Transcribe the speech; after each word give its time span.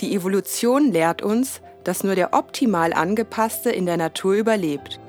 Die 0.00 0.14
Evolution 0.14 0.92
lehrt 0.92 1.22
uns, 1.22 1.60
dass 1.82 2.04
nur 2.04 2.14
der 2.14 2.32
optimal 2.32 2.92
angepasste 2.92 3.70
in 3.70 3.84
der 3.84 3.96
Natur 3.96 4.34
überlebt. 4.34 5.00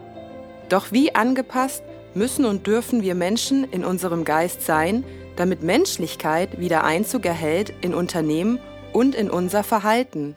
Doch 0.68 0.92
wie 0.92 1.14
angepasst 1.14 1.84
müssen 2.16 2.46
und 2.46 2.66
dürfen 2.66 3.04
wir 3.04 3.14
Menschen 3.14 3.66
in 3.66 3.86
unserem 3.86 4.26
Geist 4.26 4.66
sein, 4.66 5.04
damit 5.36 5.62
Menschlichkeit 5.62 6.60
wieder 6.60 6.84
Einzug 6.84 7.26
erhält 7.26 7.72
in 7.82 7.94
Unternehmen 7.94 8.60
und 8.92 9.14
in 9.14 9.30
unser 9.30 9.64
Verhalten? 9.64 10.36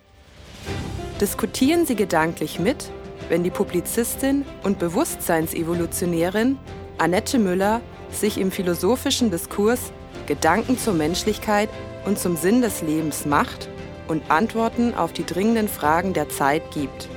Diskutieren 1.18 1.86
Sie 1.86 1.96
gedanklich 1.96 2.58
mit, 2.58 2.90
wenn 3.30 3.44
die 3.44 3.50
Publizistin 3.50 4.44
und 4.64 4.78
Bewusstseinsevolutionärin 4.78 6.58
Annette 6.98 7.38
Müller 7.38 7.80
sich 8.10 8.36
im 8.36 8.50
philosophischen 8.50 9.30
Diskurs 9.30 9.92
Gedanken 10.26 10.78
zur 10.78 10.92
Menschlichkeit 10.92 11.70
und 12.04 12.18
zum 12.18 12.36
Sinn 12.36 12.60
des 12.60 12.82
Lebens 12.82 13.24
macht 13.24 13.68
und 14.12 14.30
Antworten 14.30 14.94
auf 14.94 15.12
die 15.12 15.24
dringenden 15.24 15.68
Fragen 15.68 16.12
der 16.12 16.28
Zeit 16.28 16.70
gibt. 16.70 17.08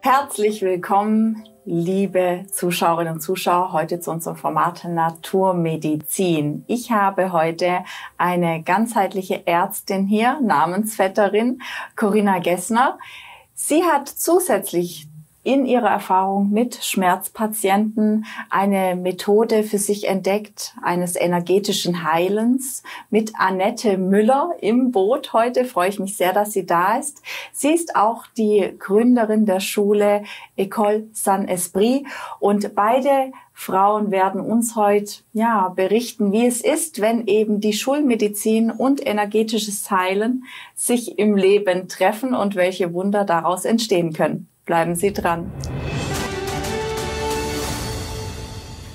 Herzlich 0.00 0.62
willkommen, 0.62 1.44
liebe 1.66 2.46
Zuschauerinnen 2.50 3.14
und 3.14 3.20
Zuschauer, 3.20 3.74
heute 3.74 4.00
zu 4.00 4.10
unserem 4.10 4.36
Format 4.36 4.84
Naturmedizin. 4.84 6.64
Ich 6.66 6.90
habe 6.90 7.30
heute 7.32 7.84
eine 8.16 8.62
ganzheitliche 8.62 9.46
Ärztin 9.46 10.06
hier, 10.06 10.40
Namensvetterin 10.40 11.60
Corinna 11.94 12.38
Gessner. 12.38 12.98
Sie 13.52 13.84
hat 13.84 14.08
zusätzlich 14.08 15.08
in 15.44 15.66
ihrer 15.66 15.88
Erfahrung 15.88 16.50
mit 16.50 16.74
Schmerzpatienten 16.82 18.26
eine 18.50 18.96
Methode 18.96 19.62
für 19.62 19.78
sich 19.78 20.08
entdeckt, 20.08 20.74
eines 20.82 21.16
energetischen 21.16 22.04
Heilens 22.04 22.82
mit 23.08 23.32
Annette 23.38 23.98
Müller 23.98 24.50
im 24.60 24.90
Boot 24.90 25.32
heute. 25.32 25.64
Freue 25.64 25.88
ich 25.88 26.00
mich 26.00 26.16
sehr, 26.16 26.32
dass 26.32 26.52
sie 26.52 26.66
da 26.66 26.98
ist. 26.98 27.22
Sie 27.52 27.72
ist 27.72 27.96
auch 27.96 28.26
die 28.36 28.74
Gründerin 28.78 29.46
der 29.46 29.60
Schule 29.60 30.24
École 30.58 31.06
San 31.12 31.48
Esprit 31.48 32.06
und 32.40 32.74
beide 32.74 33.32
Frauen 33.52 34.12
werden 34.12 34.40
uns 34.40 34.76
heute 34.76 35.22
ja 35.32 35.68
berichten, 35.70 36.30
wie 36.30 36.46
es 36.46 36.60
ist, 36.60 37.00
wenn 37.00 37.26
eben 37.26 37.60
die 37.60 37.72
Schulmedizin 37.72 38.70
und 38.70 39.04
energetisches 39.04 39.90
Heilen 39.90 40.44
sich 40.74 41.18
im 41.18 41.36
Leben 41.36 41.88
treffen 41.88 42.34
und 42.34 42.54
welche 42.54 42.92
Wunder 42.92 43.24
daraus 43.24 43.64
entstehen 43.64 44.12
können. 44.12 44.48
Bleiben 44.68 44.96
Sie 44.96 45.14
dran. 45.14 45.50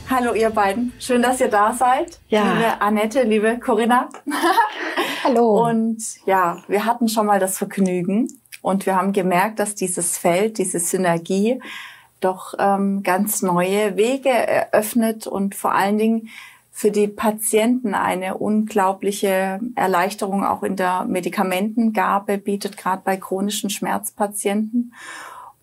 Hallo 0.07 0.35
ihr 0.35 0.51
beiden, 0.51 0.93
schön, 0.99 1.23
dass 1.23 1.41
ihr 1.41 1.47
da 1.47 1.73
seid. 1.73 2.19
Ja. 2.27 2.53
Liebe 2.53 2.79
Annette, 2.79 3.23
liebe 3.23 3.57
Corinna. 3.57 4.07
Hallo. 5.23 5.67
Und 5.67 5.97
ja, 6.27 6.61
wir 6.67 6.85
hatten 6.85 7.09
schon 7.09 7.25
mal 7.25 7.39
das 7.39 7.57
Vergnügen 7.57 8.27
und 8.61 8.85
wir 8.85 8.95
haben 8.95 9.13
gemerkt, 9.13 9.57
dass 9.57 9.73
dieses 9.73 10.15
Feld, 10.15 10.59
diese 10.59 10.77
Synergie 10.77 11.59
doch 12.19 12.53
ähm, 12.59 13.01
ganz 13.01 13.41
neue 13.41 13.97
Wege 13.97 14.29
eröffnet 14.29 15.25
und 15.25 15.55
vor 15.55 15.73
allen 15.73 15.97
Dingen 15.97 16.29
für 16.69 16.91
die 16.91 17.07
Patienten 17.07 17.95
eine 17.95 18.37
unglaubliche 18.37 19.59
Erleichterung 19.73 20.43
auch 20.43 20.61
in 20.61 20.75
der 20.75 21.05
Medikamentengabe 21.05 22.37
bietet, 22.37 22.77
gerade 22.77 23.01
bei 23.03 23.17
chronischen 23.17 23.71
Schmerzpatienten. 23.71 24.93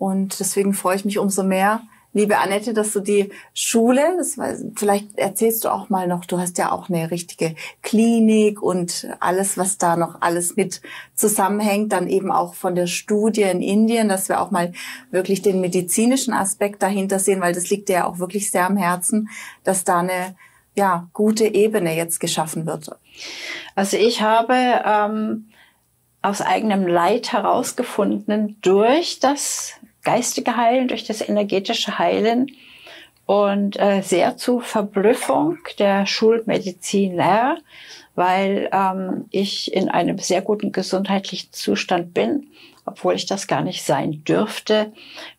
Und 0.01 0.41
deswegen 0.41 0.73
freue 0.73 0.97
ich 0.97 1.05
mich 1.05 1.19
umso 1.19 1.43
mehr, 1.43 1.83
liebe 2.15 2.39
Annette, 2.39 2.73
dass 2.73 2.93
du 2.93 3.01
die 3.01 3.31
Schule, 3.53 4.15
das 4.17 4.39
war, 4.39 4.55
vielleicht 4.75 5.19
erzählst 5.19 5.62
du 5.62 5.69
auch 5.69 5.91
mal 5.91 6.09
noch, 6.09 6.25
du 6.25 6.39
hast 6.39 6.56
ja 6.56 6.73
auch 6.73 6.89
eine 6.89 7.11
richtige 7.11 7.55
Klinik 7.83 8.62
und 8.62 9.09
alles, 9.21 9.59
was 9.59 9.77
da 9.77 9.97
noch 9.97 10.23
alles 10.23 10.56
mit 10.56 10.81
zusammenhängt, 11.15 11.93
dann 11.93 12.09
eben 12.09 12.33
auch 12.33 12.55
von 12.55 12.75
der 12.75 12.87
Studie 12.87 13.43
in 13.43 13.60
Indien, 13.60 14.09
dass 14.09 14.31
wir 14.31 14.41
auch 14.41 14.50
mal 14.50 14.72
wirklich 15.10 15.43
den 15.43 15.60
medizinischen 15.60 16.33
Aspekt 16.33 16.83
dahinter 16.83 17.19
sehen, 17.19 17.43
weil 17.43 17.53
das 17.53 17.69
liegt 17.69 17.91
dir 17.91 17.97
ja 17.97 18.06
auch 18.06 18.19
wirklich 18.19 18.50
sehr 18.50 18.66
am 18.66 18.78
Herzen, 18.78 19.28
dass 19.65 19.84
da 19.84 19.99
eine 19.99 20.34
ja, 20.75 21.10
gute 21.12 21.44
Ebene 21.44 21.94
jetzt 21.94 22.21
geschaffen 22.21 22.65
wird. 22.65 22.89
Also 23.75 23.99
ich 23.99 24.22
habe 24.22 24.55
ähm, 24.55 25.50
aus 26.22 26.41
eigenem 26.41 26.87
Leid 26.87 27.33
herausgefunden, 27.33 28.56
durch 28.62 29.21
das 29.21 29.75
geistige 30.03 30.56
Heilen, 30.56 30.88
durch 30.88 31.05
das 31.05 31.27
energetische 31.27 31.99
Heilen 31.99 32.50
und 33.27 33.78
äh, 33.78 34.03
sehr 34.03 34.37
zu 34.37 34.61
Verblüffung 34.61 35.59
der 35.78 36.06
Schulmediziner, 36.06 37.59
weil 38.16 38.69
ähm, 38.72 39.27
ich 39.31 39.72
in 39.72 39.89
einem 39.89 40.19
sehr 40.19 40.43
guten 40.43 40.72
gesundheitlichen 40.72 41.53
Zustand 41.53 42.12
bin, 42.12 42.49
obwohl 42.84 43.15
ich 43.15 43.27
das 43.27 43.47
gar 43.47 43.62
nicht 43.62 43.84
sein 43.84 44.25
dürfte, 44.25 44.93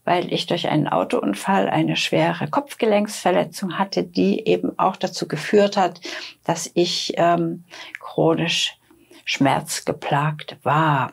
weil 0.06 0.32
ich 0.32 0.46
durch 0.46 0.70
einen 0.70 0.88
Autounfall 0.88 1.68
eine 1.70 1.98
schwere 1.98 2.48
Kopfgelenksverletzung 2.48 3.78
hatte, 3.78 4.04
die 4.04 4.48
eben 4.48 4.80
auch 4.80 4.96
dazu 4.96 5.28
geführt 5.28 5.76
hat, 5.76 6.00
dass 6.46 6.72
ich 6.74 7.16
ähm, 7.18 7.66
chronisch 8.00 8.78
schmerzgeplagt 9.26 10.58
war. 10.64 11.12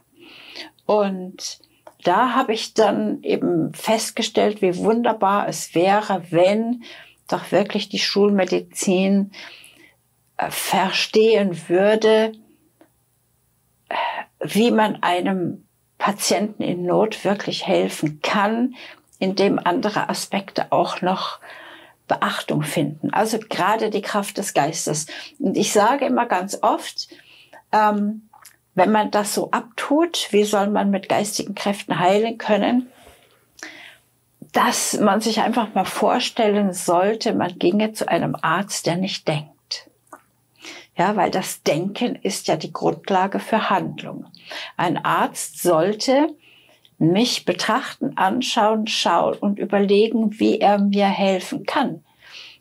Und 0.86 1.58
da 2.04 2.34
habe 2.34 2.52
ich 2.52 2.74
dann 2.74 3.22
eben 3.22 3.72
festgestellt, 3.74 4.62
wie 4.62 4.76
wunderbar 4.76 5.48
es 5.48 5.74
wäre, 5.74 6.22
wenn 6.30 6.84
doch 7.26 7.52
wirklich 7.52 7.88
die 7.88 7.98
Schulmedizin 7.98 9.32
äh, 10.36 10.50
verstehen 10.50 11.68
würde, 11.68 12.32
äh, 13.88 13.94
wie 14.40 14.70
man 14.70 15.02
einem 15.02 15.66
Patienten 15.98 16.62
in 16.62 16.84
Not 16.84 17.24
wirklich 17.24 17.66
helfen 17.66 18.20
kann, 18.22 18.76
indem 19.18 19.58
andere 19.58 20.08
Aspekte 20.08 20.70
auch 20.70 21.02
noch 21.02 21.40
Beachtung 22.06 22.62
finden. 22.62 23.12
Also 23.12 23.38
gerade 23.38 23.90
die 23.90 24.00
Kraft 24.00 24.38
des 24.38 24.54
Geistes. 24.54 25.06
Und 25.38 25.56
ich 25.56 25.72
sage 25.72 26.06
immer 26.06 26.26
ganz 26.26 26.58
oft, 26.62 27.08
ähm, 27.72 28.27
wenn 28.78 28.92
man 28.92 29.10
das 29.10 29.34
so 29.34 29.50
abtut, 29.50 30.28
wie 30.30 30.44
soll 30.44 30.68
man 30.68 30.90
mit 30.90 31.08
geistigen 31.08 31.54
Kräften 31.54 31.98
heilen 31.98 32.38
können? 32.38 32.88
Dass 34.52 34.98
man 34.98 35.20
sich 35.20 35.40
einfach 35.40 35.74
mal 35.74 35.84
vorstellen 35.84 36.72
sollte, 36.72 37.34
man 37.34 37.58
ginge 37.58 37.92
zu 37.92 38.08
einem 38.08 38.36
Arzt, 38.40 38.86
der 38.86 38.96
nicht 38.96 39.28
denkt. 39.28 39.90
Ja, 40.96 41.16
weil 41.16 41.30
das 41.30 41.62
Denken 41.62 42.16
ist 42.16 42.48
ja 42.48 42.56
die 42.56 42.72
Grundlage 42.72 43.38
für 43.38 43.68
Handlung. 43.68 44.26
Ein 44.76 45.04
Arzt 45.04 45.62
sollte 45.62 46.34
mich 46.98 47.44
betrachten, 47.44 48.16
anschauen, 48.16 48.86
schauen 48.86 49.34
und 49.38 49.58
überlegen, 49.58 50.38
wie 50.40 50.58
er 50.58 50.78
mir 50.78 51.06
helfen 51.06 51.64
kann. 51.66 52.04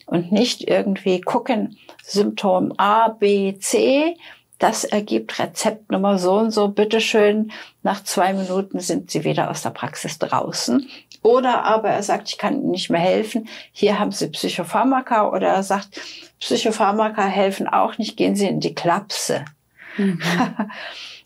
Und 0.05 0.31
nicht 0.31 0.67
irgendwie 0.67 1.22
gucken, 1.22 1.78
Symptom 2.03 2.73
A, 2.78 3.09
B, 3.09 3.57
C 3.59 4.16
das 4.59 4.84
ergibt 4.84 5.40
Rezeptnummer 5.40 6.18
so 6.18 6.35
und 6.35 6.51
so, 6.51 6.68
bitteschön, 6.69 7.51
nach 7.84 8.03
zwei 8.03 8.34
Minuten 8.34 8.79
sind 8.79 9.12
Sie 9.12 9.23
wieder 9.23 9.50
aus 9.50 9.62
der 9.62 9.69
Praxis 9.69 10.18
draußen. 10.19 10.88
Oder 11.22 11.63
aber 11.63 11.90
er 11.90 12.03
sagt, 12.03 12.29
ich 12.29 12.38
kann 12.38 12.56
Ihnen 12.56 12.72
nicht 12.72 12.90
mehr 12.90 13.01
helfen, 13.01 13.47
hier 13.72 14.00
haben 14.00 14.12
Sie 14.12 14.28
Psychopharmaka. 14.28 15.29
Oder 15.29 15.50
er 15.50 15.63
sagt, 15.63 16.01
Psychopharmaka 16.40 17.25
helfen 17.25 17.67
auch 17.67 17.97
nicht, 17.97 18.17
gehen 18.17 18.35
Sie 18.35 18.47
in 18.47 18.59
die 18.59 18.75
Klapse. 18.75 19.46
Mhm. 19.97 20.22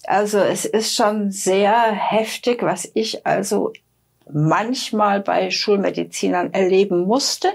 Also 0.07 0.39
es 0.39 0.65
ist 0.65 0.95
schon 0.95 1.31
sehr 1.31 1.91
heftig, 1.91 2.63
was 2.63 2.89
ich 2.95 3.25
also 3.25 3.71
manchmal 4.27 5.21
bei 5.21 5.51
Schulmedizinern 5.51 6.53
erleben 6.53 7.01
musste. 7.05 7.49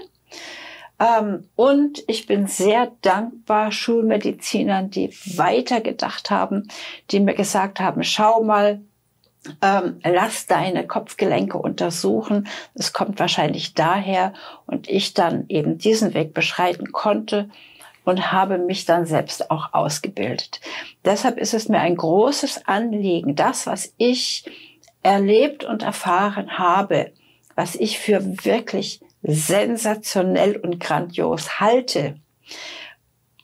Ähm, 0.99 1.47
und 1.55 2.03
ich 2.07 2.25
bin 2.25 2.47
sehr 2.47 2.91
dankbar 3.01 3.71
Schulmedizinern, 3.71 4.89
die 4.89 5.11
weitergedacht 5.35 6.31
haben, 6.31 6.67
die 7.11 7.19
mir 7.19 7.35
gesagt 7.35 7.79
haben, 7.79 8.03
schau 8.03 8.43
mal, 8.43 8.81
ähm, 9.61 9.99
lass 10.03 10.47
deine 10.47 10.85
Kopfgelenke 10.87 11.57
untersuchen. 11.57 12.47
Es 12.73 12.93
kommt 12.93 13.19
wahrscheinlich 13.19 13.73
daher 13.73 14.33
und 14.65 14.89
ich 14.89 15.13
dann 15.13 15.45
eben 15.49 15.77
diesen 15.77 16.13
Weg 16.13 16.33
beschreiten 16.33 16.91
konnte 16.91 17.49
und 18.03 18.31
habe 18.31 18.57
mich 18.57 18.85
dann 18.85 19.05
selbst 19.05 19.51
auch 19.51 19.73
ausgebildet. 19.73 20.61
Deshalb 21.05 21.37
ist 21.37 21.53
es 21.53 21.69
mir 21.69 21.79
ein 21.79 21.95
großes 21.95 22.65
Anliegen, 22.67 23.35
das, 23.35 23.67
was 23.67 23.93
ich 23.97 24.45
erlebt 25.03 25.63
und 25.63 25.83
erfahren 25.83 26.57
habe, 26.57 27.11
was 27.55 27.75
ich 27.75 27.99
für 27.99 28.45
wirklich 28.45 29.01
sensationell 29.27 30.57
und 30.57 30.79
grandios 30.79 31.59
halte, 31.59 32.15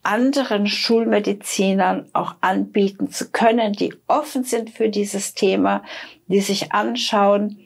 anderen 0.01 0.67
Schulmedizinern 0.67 2.09
auch 2.13 2.35
anbieten 2.41 3.09
zu 3.09 3.29
können, 3.31 3.73
die 3.73 3.93
offen 4.07 4.43
sind 4.43 4.69
für 4.69 4.89
dieses 4.89 5.33
Thema, 5.33 5.83
die 6.27 6.41
sich 6.41 6.73
anschauen, 6.73 7.59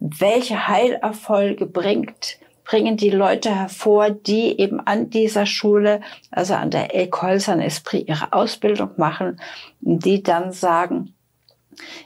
welche 0.00 0.66
Heilerfolge 0.66 1.66
bringt 1.66 2.38
bringen 2.64 2.96
die 2.96 3.10
Leute 3.10 3.54
hervor, 3.54 4.10
die 4.10 4.58
eben 4.58 4.80
an 4.80 5.10
dieser 5.10 5.46
Schule, 5.46 6.00
also 6.30 6.54
an 6.54 6.70
der 6.70 6.94
École 6.94 7.38
Saint-Esprit, 7.38 8.08
ihre 8.08 8.32
Ausbildung 8.32 8.92
machen, 8.96 9.40
die 9.80 10.22
dann 10.22 10.50
sagen, 10.52 11.14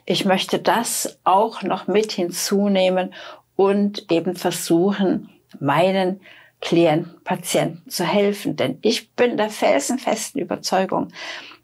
ich 0.04 0.24
möchte 0.24 0.58
das 0.58 1.18
auch 1.24 1.62
noch 1.62 1.86
mit 1.86 2.12
hinzunehmen 2.12 3.14
und 3.54 4.10
eben 4.10 4.34
versuchen, 4.34 5.30
meinen 5.60 6.20
Klienten, 6.60 7.22
Patienten 7.24 7.88
zu 7.90 8.04
helfen. 8.04 8.56
Denn 8.56 8.78
ich 8.82 9.12
bin 9.12 9.36
der 9.36 9.50
felsenfesten 9.50 10.40
Überzeugung, 10.40 11.08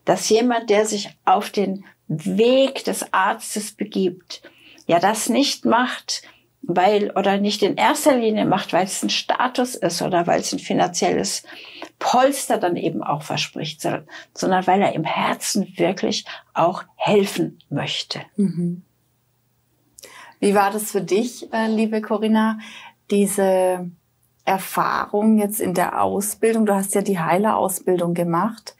dass 0.04 0.28
jemand, 0.28 0.70
der 0.70 0.86
sich 0.86 1.10
auf 1.24 1.50
den 1.50 1.84
Weg 2.08 2.84
des 2.84 3.12
Arztes 3.12 3.72
begibt, 3.72 4.42
ja 4.86 5.00
das 5.00 5.28
nicht 5.28 5.64
macht, 5.64 6.22
weil 6.66 7.10
oder 7.10 7.38
nicht 7.38 7.62
in 7.62 7.76
erster 7.76 8.16
Linie 8.16 8.44
macht, 8.44 8.72
weil 8.72 8.84
es 8.84 9.02
ein 9.02 9.10
Status 9.10 9.74
ist 9.74 10.00
oder 10.02 10.26
weil 10.26 10.40
es 10.40 10.52
ein 10.52 10.58
finanzielles 10.58 11.42
Polster 11.98 12.58
dann 12.58 12.76
eben 12.76 13.02
auch 13.02 13.22
verspricht, 13.22 13.82
sondern 13.82 14.66
weil 14.66 14.82
er 14.82 14.94
im 14.94 15.04
Herzen 15.04 15.74
wirklich 15.76 16.24
auch 16.54 16.84
helfen 16.96 17.58
möchte. 17.68 18.20
Mhm. 18.36 18.82
Wie 20.40 20.54
war 20.54 20.70
das 20.70 20.90
für 20.90 21.00
dich, 21.00 21.52
äh, 21.52 21.68
liebe 21.68 22.02
Corinna, 22.02 22.58
diese 23.14 23.90
Erfahrung 24.44 25.38
jetzt 25.38 25.60
in 25.60 25.74
der 25.74 26.02
Ausbildung? 26.02 26.66
Du 26.66 26.74
hast 26.74 26.94
ja 26.94 27.02
die 27.02 27.18
Heilerausbildung 27.18 28.14
gemacht 28.14 28.74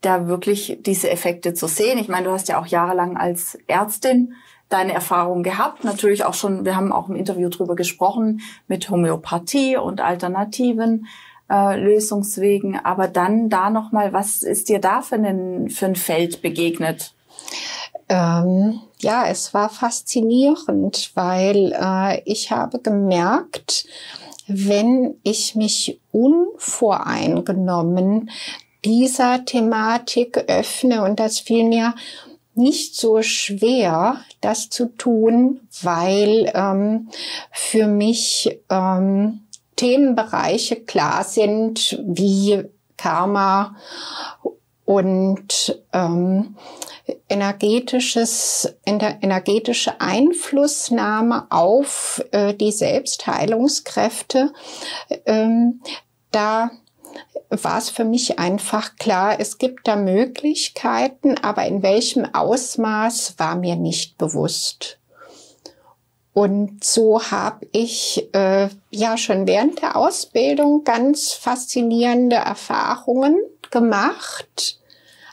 da 0.00 0.28
wirklich 0.28 0.78
diese 0.80 1.10
Effekte 1.10 1.54
zu 1.54 1.66
sehen. 1.66 1.98
Ich 1.98 2.08
meine, 2.08 2.26
du 2.26 2.32
hast 2.32 2.48
ja 2.48 2.60
auch 2.60 2.66
jahrelang 2.66 3.16
als 3.16 3.58
Ärztin 3.66 4.34
deine 4.68 4.92
Erfahrungen 4.92 5.42
gehabt. 5.42 5.84
Natürlich 5.84 6.24
auch 6.24 6.34
schon, 6.34 6.64
wir 6.64 6.76
haben 6.76 6.92
auch 6.92 7.08
im 7.08 7.16
Interview 7.16 7.48
drüber 7.48 7.76
gesprochen, 7.76 8.40
mit 8.66 8.88
Homöopathie 8.88 9.76
und 9.76 10.00
alternativen 10.00 11.06
äh, 11.50 11.78
Lösungswegen. 11.78 12.82
Aber 12.82 13.08
dann 13.08 13.50
da 13.50 13.68
nochmal, 13.68 14.12
was 14.12 14.42
ist 14.42 14.68
dir 14.68 14.78
da 14.78 15.02
für, 15.02 15.16
einen, 15.16 15.68
für 15.68 15.86
ein 15.86 15.96
Feld 15.96 16.40
begegnet? 16.40 17.14
Ähm, 18.08 18.80
ja, 18.98 19.28
es 19.28 19.54
war 19.54 19.68
faszinierend, 19.68 21.12
weil 21.14 21.72
äh, 21.72 22.22
ich 22.24 22.50
habe 22.50 22.80
gemerkt, 22.80 23.86
wenn 24.46 25.16
ich 25.22 25.54
mich 25.54 26.00
unvoreingenommen 26.10 28.30
dieser 28.84 29.44
Thematik 29.44 30.44
öffne 30.48 31.04
und 31.04 31.20
das 31.20 31.38
fiel 31.38 31.64
mir 31.64 31.94
nicht 32.54 32.96
so 32.96 33.22
schwer, 33.22 34.20
das 34.40 34.70
zu 34.70 34.86
tun, 34.86 35.60
weil 35.82 36.50
ähm, 36.54 37.08
für 37.52 37.86
mich 37.86 38.60
ähm, 38.68 39.40
Themenbereiche 39.76 40.76
klar 40.76 41.24
sind 41.24 42.02
wie 42.04 42.64
Karma 42.96 43.76
und 44.90 45.80
ähm, 45.92 46.56
energetisches, 47.28 48.74
energetische 48.84 50.00
Einflussnahme 50.00 51.46
auf 51.48 52.20
äh, 52.32 52.54
die 52.54 52.72
Selbstheilungskräfte. 52.72 54.52
Ähm, 55.26 55.80
da 56.32 56.72
war 57.50 57.78
es 57.78 57.88
für 57.88 58.04
mich 58.04 58.40
einfach 58.40 58.96
klar, 58.96 59.38
es 59.38 59.58
gibt 59.58 59.86
da 59.86 59.94
Möglichkeiten, 59.94 61.38
aber 61.38 61.66
in 61.66 61.84
welchem 61.84 62.24
Ausmaß 62.24 63.38
war 63.38 63.54
mir 63.54 63.76
nicht 63.76 64.18
bewusst. 64.18 64.98
Und 66.32 66.82
so 66.82 67.22
habe 67.30 67.64
ich 67.70 68.28
äh, 68.34 68.68
ja 68.90 69.16
schon 69.16 69.46
während 69.46 69.82
der 69.82 69.94
Ausbildung 69.94 70.82
ganz 70.82 71.32
faszinierende 71.32 72.36
Erfahrungen 72.36 73.36
gemacht. 73.70 74.79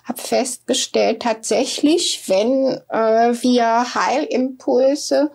Habe 0.08 0.22
festgestellt, 0.22 1.22
tatsächlich, 1.22 2.24
wenn 2.28 2.80
äh, 2.90 3.34
wir 3.42 3.94
Heilimpulse 3.94 5.32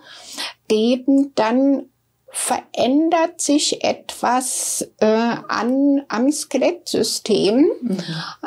geben, 0.69 1.33
dann 1.35 1.91
verändert 2.33 3.43
sich 3.43 3.85
etwas 3.85 4.89
äh, 5.01 5.07
an, 5.07 6.03
am 6.09 6.33
Skelettsystem. 6.33 7.71
Mhm. 7.83 7.99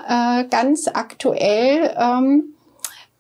Äh, 0.08 0.46
ganz 0.46 0.88
aktuell 0.88 1.96
ähm, 1.96 2.56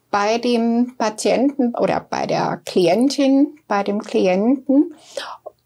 bei 0.09 0.39
dem 0.39 0.95
Patienten 0.97 1.75
oder 1.75 1.99
bei 1.99 2.25
der 2.25 2.61
Klientin, 2.65 3.59
bei 3.67 3.83
dem 3.83 4.01
Klienten. 4.01 4.95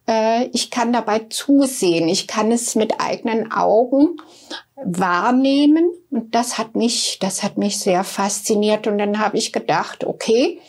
Äh, 0.06 0.48
ich 0.54 0.70
kann 0.70 0.92
dabei 0.92 1.20
zusehen, 1.30 2.10
ich 2.10 2.28
kann 2.28 2.52
es 2.52 2.76
mit 2.76 3.00
eigenen 3.00 3.52
Augen 3.52 4.18
wahrnehmen. 4.86 5.92
Und 6.10 6.34
das 6.36 6.58
hat 6.58 6.76
mich, 6.76 7.18
das 7.20 7.44
hat 7.44 7.58
mich 7.58 7.80
sehr 7.80 8.04
fasziniert. 8.04 8.88
Und 8.88 8.98
dann 8.98 9.20
habe 9.20 9.38
ich 9.38 9.52
gedacht, 9.52 10.04
okay, 10.04 10.60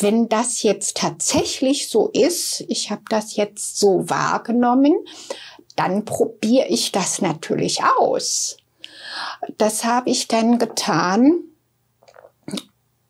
wenn 0.00 0.28
das 0.28 0.62
jetzt 0.62 0.96
tatsächlich 0.96 1.88
so 1.88 2.08
ist, 2.08 2.64
ich 2.68 2.90
habe 2.90 3.02
das 3.08 3.36
jetzt 3.36 3.78
so 3.78 4.08
wahrgenommen, 4.08 4.94
dann 5.74 6.04
probiere 6.04 6.66
ich 6.68 6.92
das 6.92 7.20
natürlich 7.20 7.82
aus. 7.84 8.56
Das 9.58 9.84
habe 9.84 10.10
ich 10.10 10.28
dann 10.28 10.58
getan. 10.58 11.40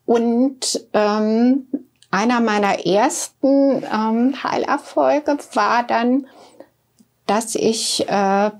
Und 0.05 0.85
ähm, 0.93 1.67
einer 2.11 2.39
meiner 2.39 2.85
ersten 2.85 3.83
ähm, 3.83 4.43
Heilerfolge 4.43 5.37
war 5.53 5.83
dann, 5.83 6.27
dass 7.25 7.55
ich 7.55 8.07
äh, 8.07 8.51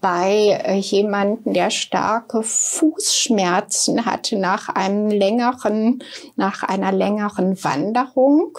bei 0.00 0.60
äh, 0.64 0.74
jemanden, 0.74 1.54
der 1.54 1.70
starke 1.70 2.42
Fußschmerzen 2.42 4.04
hatte 4.04 4.38
nach 4.38 4.68
einem 4.68 5.10
längeren, 5.10 6.02
nach 6.36 6.62
einer 6.62 6.92
längeren 6.92 7.62
Wanderung, 7.64 8.58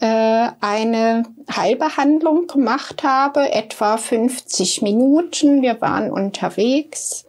äh, 0.00 0.48
eine 0.60 1.24
Heilbehandlung 1.54 2.46
gemacht 2.46 3.02
habe, 3.02 3.52
etwa 3.52 3.98
50 3.98 4.82
Minuten. 4.82 5.62
Wir 5.62 5.80
waren 5.80 6.10
unterwegs 6.10 7.26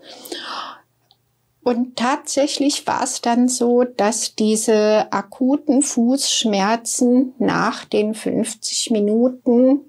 und 1.64 1.96
tatsächlich 1.96 2.88
war 2.88 3.04
es 3.04 3.22
dann 3.22 3.48
so, 3.48 3.84
dass 3.84 4.36
diese 4.36 5.12
akuten 5.12 5.84
Fußschmerzen 5.84 7.34
nach 7.38 7.86
den 7.86 8.16
50 8.16 8.90
Minuten 8.90 9.82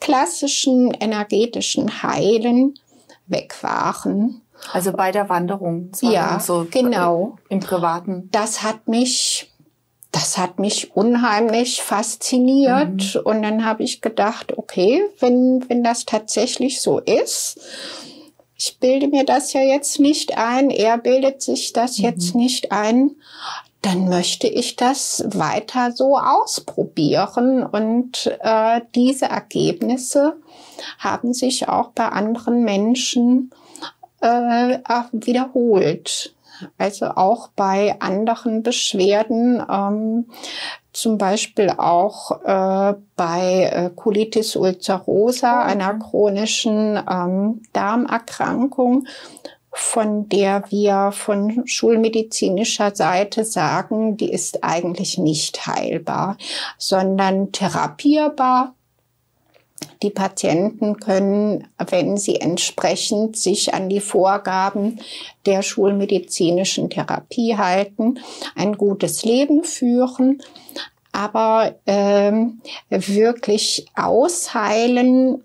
klassischen 0.00 0.92
energetischen 0.92 2.04
Heilen 2.04 2.74
weg 3.26 3.56
waren. 3.62 4.42
Also 4.72 4.92
bei 4.92 5.10
der 5.10 5.28
Wanderung. 5.28 5.90
ja, 6.02 6.38
so 6.38 6.68
genau. 6.70 7.36
Im 7.48 7.58
Privaten. 7.58 8.28
Das 8.30 8.62
hat 8.62 8.86
mich, 8.86 9.52
das 10.12 10.38
hat 10.38 10.60
mich 10.60 10.94
unheimlich 10.94 11.82
fasziniert. 11.82 13.16
Mhm. 13.16 13.20
Und 13.24 13.42
dann 13.42 13.64
habe 13.64 13.82
ich 13.82 14.00
gedacht, 14.02 14.56
okay, 14.56 15.02
wenn, 15.18 15.64
wenn 15.68 15.82
das 15.82 16.04
tatsächlich 16.04 16.80
so 16.80 17.00
ist, 17.00 17.58
ich 18.64 18.78
bilde 18.78 19.08
mir 19.08 19.24
das 19.24 19.52
ja 19.52 19.60
jetzt 19.60 19.98
nicht 19.98 20.38
ein, 20.38 20.70
er 20.70 20.96
bildet 20.96 21.42
sich 21.42 21.72
das 21.72 21.98
mhm. 21.98 22.04
jetzt 22.04 22.36
nicht 22.36 22.70
ein, 22.70 23.16
dann 23.80 24.08
möchte 24.08 24.46
ich 24.46 24.76
das 24.76 25.24
weiter 25.26 25.90
so 25.90 26.16
ausprobieren. 26.16 27.66
Und 27.66 28.30
äh, 28.40 28.80
diese 28.94 29.26
Ergebnisse 29.26 30.36
haben 31.00 31.34
sich 31.34 31.68
auch 31.68 31.88
bei 31.88 32.06
anderen 32.06 32.62
Menschen 32.62 33.50
äh, 34.20 34.78
wiederholt. 35.10 36.32
Also 36.78 37.06
auch 37.06 37.48
bei 37.48 37.96
anderen 38.00 38.62
Beschwerden 38.62 39.62
ähm, 39.70 40.26
zum 40.92 41.16
Beispiel 41.18 41.70
auch 41.70 42.42
äh, 42.42 42.94
bei 43.16 43.70
äh, 43.72 43.90
Colitis 43.94 44.56
ulcerosa, 44.56 45.62
einer 45.62 45.94
chronischen 45.94 47.00
ähm, 47.10 47.62
Darmerkrankung, 47.72 49.06
von 49.72 50.28
der 50.28 50.64
wir 50.68 51.12
von 51.12 51.62
schulmedizinischer 51.66 52.94
Seite 52.94 53.44
sagen, 53.44 54.18
die 54.18 54.30
ist 54.30 54.62
eigentlich 54.62 55.16
nicht 55.16 55.66
heilbar, 55.66 56.36
sondern 56.76 57.52
therapierbar 57.52 58.74
die 60.02 60.10
Patienten 60.10 60.98
können, 60.98 61.68
wenn 61.90 62.16
sie 62.16 62.36
entsprechend 62.40 63.36
sich 63.36 63.74
an 63.74 63.88
die 63.88 64.00
Vorgaben 64.00 65.00
der 65.46 65.62
schulmedizinischen 65.62 66.90
Therapie 66.90 67.56
halten, 67.56 68.18
ein 68.54 68.76
gutes 68.76 69.24
Leben 69.24 69.64
führen. 69.64 70.42
Aber 71.12 71.74
ähm, 71.86 72.62
wirklich 72.88 73.86
ausheilen 73.94 75.42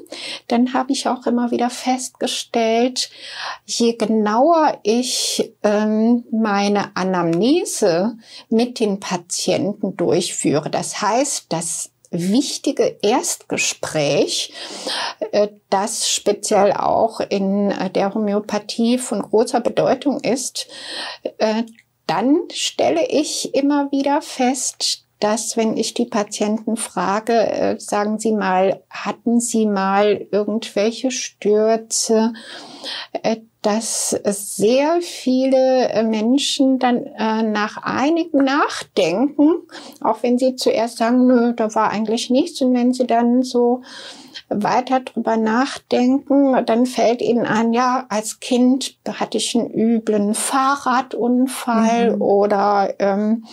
dann 0.49 0.73
habe 0.73 0.93
ich 0.93 1.07
auch 1.09 1.27
immer 1.27 1.51
wieder 1.51 1.69
festgestellt, 1.71 3.11
je 3.67 3.95
genauer 3.95 4.79
ich 4.83 5.53
ähm, 5.63 6.25
meine 6.31 6.97
Anamnese 6.97 8.17
mit 8.49 8.81
den 8.81 9.01
Patienten 9.01 9.97
durchführe, 9.97 10.71
das 10.71 11.03
heißt, 11.03 11.47
das 11.49 11.91
wichtige 12.11 12.99
Erstgespräch, 13.03 14.53
äh, 15.33 15.49
das 15.71 16.11
speziell 16.11 16.73
auch 16.73 17.21
in 17.21 17.73
der 17.95 18.15
Homöopathie 18.15 18.99
von 18.99 19.23
großer 19.23 19.61
Bedeutung 19.61 20.21
ist, 20.21 20.67
äh, 21.39 21.63
dann 22.11 22.41
stelle 22.53 23.07
ich 23.09 23.55
immer 23.55 23.93
wieder 23.93 24.21
fest, 24.21 25.05
dass 25.21 25.57
wenn 25.57 25.77
ich 25.77 25.95
die 25.95 26.07
Patienten 26.07 26.77
frage, 26.77 27.77
sagen 27.79 28.19
Sie 28.19 28.33
mal, 28.33 28.83
hatten 28.89 29.39
Sie 29.39 29.67
mal 29.67 30.27
irgendwelche 30.33 31.11
Stürze, 31.11 32.33
dass 33.63 34.11
sehr 34.25 35.03
viele 35.03 35.91
äh, 35.91 36.03
Menschen 36.03 36.79
dann 36.79 37.05
äh, 37.05 37.43
nach 37.43 37.77
einigem 37.83 38.43
Nachdenken, 38.43 39.51
auch 40.01 40.23
wenn 40.23 40.39
sie 40.39 40.57
zuerst 40.57 40.97
sagen, 40.97 41.27
nö, 41.27 41.53
da 41.55 41.75
war 41.75 41.91
eigentlich 41.91 42.31
nichts, 42.31 42.63
und 42.63 42.73
wenn 42.73 42.95
sie 42.95 43.07
dann 43.07 43.43
so 43.43 43.83
weiter 44.51 45.01
drüber 45.01 45.37
nachdenken, 45.37 46.67
dann 46.67 46.85
fällt 46.85 47.23
ihnen 47.23 47.47
ein, 47.47 47.73
ja, 47.73 48.07
als 48.09 48.41
Kind 48.41 48.97
hatte 49.09 49.39
ich 49.39 49.55
einen 49.55 49.71
üblen 49.71 50.35
Fahrradunfall 50.35 52.17
mhm. 52.17 52.23
oder 52.23 52.95
ähm, 52.99 53.45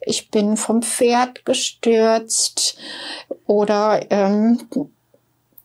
ich 0.00 0.30
bin 0.30 0.56
vom 0.56 0.82
Pferd 0.82 1.44
gestürzt 1.44 2.76
oder 3.46 4.00
ähm, 4.10 4.60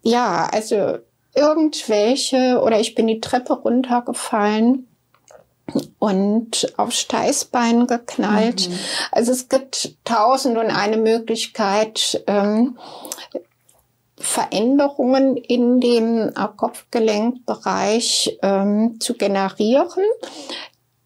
ja, 0.04 0.48
also 0.52 1.00
irgendwelche 1.34 2.62
oder 2.62 2.80
ich 2.80 2.94
bin 2.94 3.08
die 3.08 3.22
Treppe 3.22 3.54
runtergefallen 3.54 4.88
und 5.98 6.74
auf 6.78 6.92
Steißbein 6.92 7.88
geknallt. 7.88 8.70
Mhm. 8.70 8.80
Also 9.12 9.32
es 9.32 9.50
gibt 9.50 9.96
tausend 10.04 10.60
und 10.60 10.68
eine 10.68 10.98
Möglichkeit, 10.98 12.24
ähm, 12.28 12.78
Veränderungen 14.26 15.38
in 15.38 15.80
dem 15.80 16.34
Kopfgelenkbereich 16.58 18.40
ähm, 18.42 19.00
zu 19.00 19.14
generieren, 19.14 20.04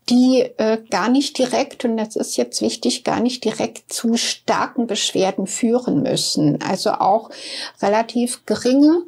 die 0.09 0.41
äh, 0.57 0.81
gar 0.89 1.09
nicht 1.09 1.37
direkt, 1.37 1.85
und 1.85 1.97
das 1.97 2.15
ist 2.15 2.37
jetzt 2.37 2.61
wichtig, 2.61 3.03
gar 3.03 3.19
nicht 3.19 3.43
direkt 3.43 3.91
zu 3.93 4.15
starken 4.15 4.87
Beschwerden 4.87 5.47
führen 5.47 6.01
müssen. 6.01 6.59
Also 6.67 6.91
auch 6.91 7.29
relativ 7.81 8.45
geringe 8.45 9.03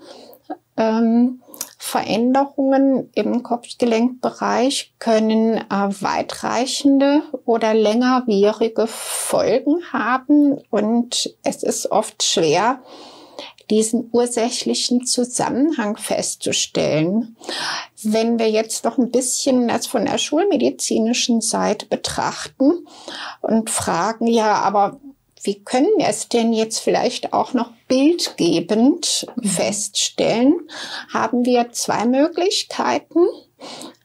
ähm, 0.77 1.41
Veränderungen 1.77 3.09
im 3.15 3.41
Kopfgelenkbereich 3.43 4.93
können 4.99 5.57
äh, 5.57 5.61
weitreichende 5.69 7.23
oder 7.45 7.73
längerwierige 7.73 8.85
Folgen 8.87 9.81
haben 9.91 10.59
und 10.69 11.35
es 11.43 11.63
ist 11.63 11.91
oft 11.91 12.21
schwer, 12.21 12.81
diesen 13.71 14.09
ursächlichen 14.11 15.05
Zusammenhang 15.05 15.97
festzustellen. 15.97 17.37
Wenn 18.03 18.37
wir 18.37 18.51
jetzt 18.51 18.83
noch 18.83 18.97
ein 18.97 19.09
bisschen 19.09 19.67
das 19.69 19.87
von 19.87 20.05
der 20.05 20.17
schulmedizinischen 20.17 21.41
Seite 21.41 21.85
betrachten 21.85 22.85
und 23.41 23.69
fragen, 23.69 24.27
ja, 24.27 24.55
aber 24.55 24.99
wie 25.43 25.63
können 25.63 25.89
wir 25.97 26.07
es 26.07 26.29
denn 26.29 26.53
jetzt 26.53 26.79
vielleicht 26.79 27.33
auch 27.33 27.53
noch 27.53 27.71
bildgebend 27.87 29.25
mhm. 29.35 29.43
feststellen? 29.47 30.53
Haben 31.11 31.45
wir 31.45 31.71
zwei 31.71 32.05
Möglichkeiten. 32.05 33.25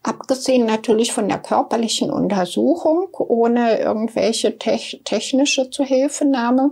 Abgesehen 0.02 0.66
natürlich 0.66 1.12
von 1.12 1.28
der 1.28 1.38
körperlichen 1.38 2.11
Untersuchung, 2.11 3.08
ohne 3.12 3.80
irgendwelche 3.80 4.56
technische 4.56 5.70
Zuhilfenahme, 5.70 6.70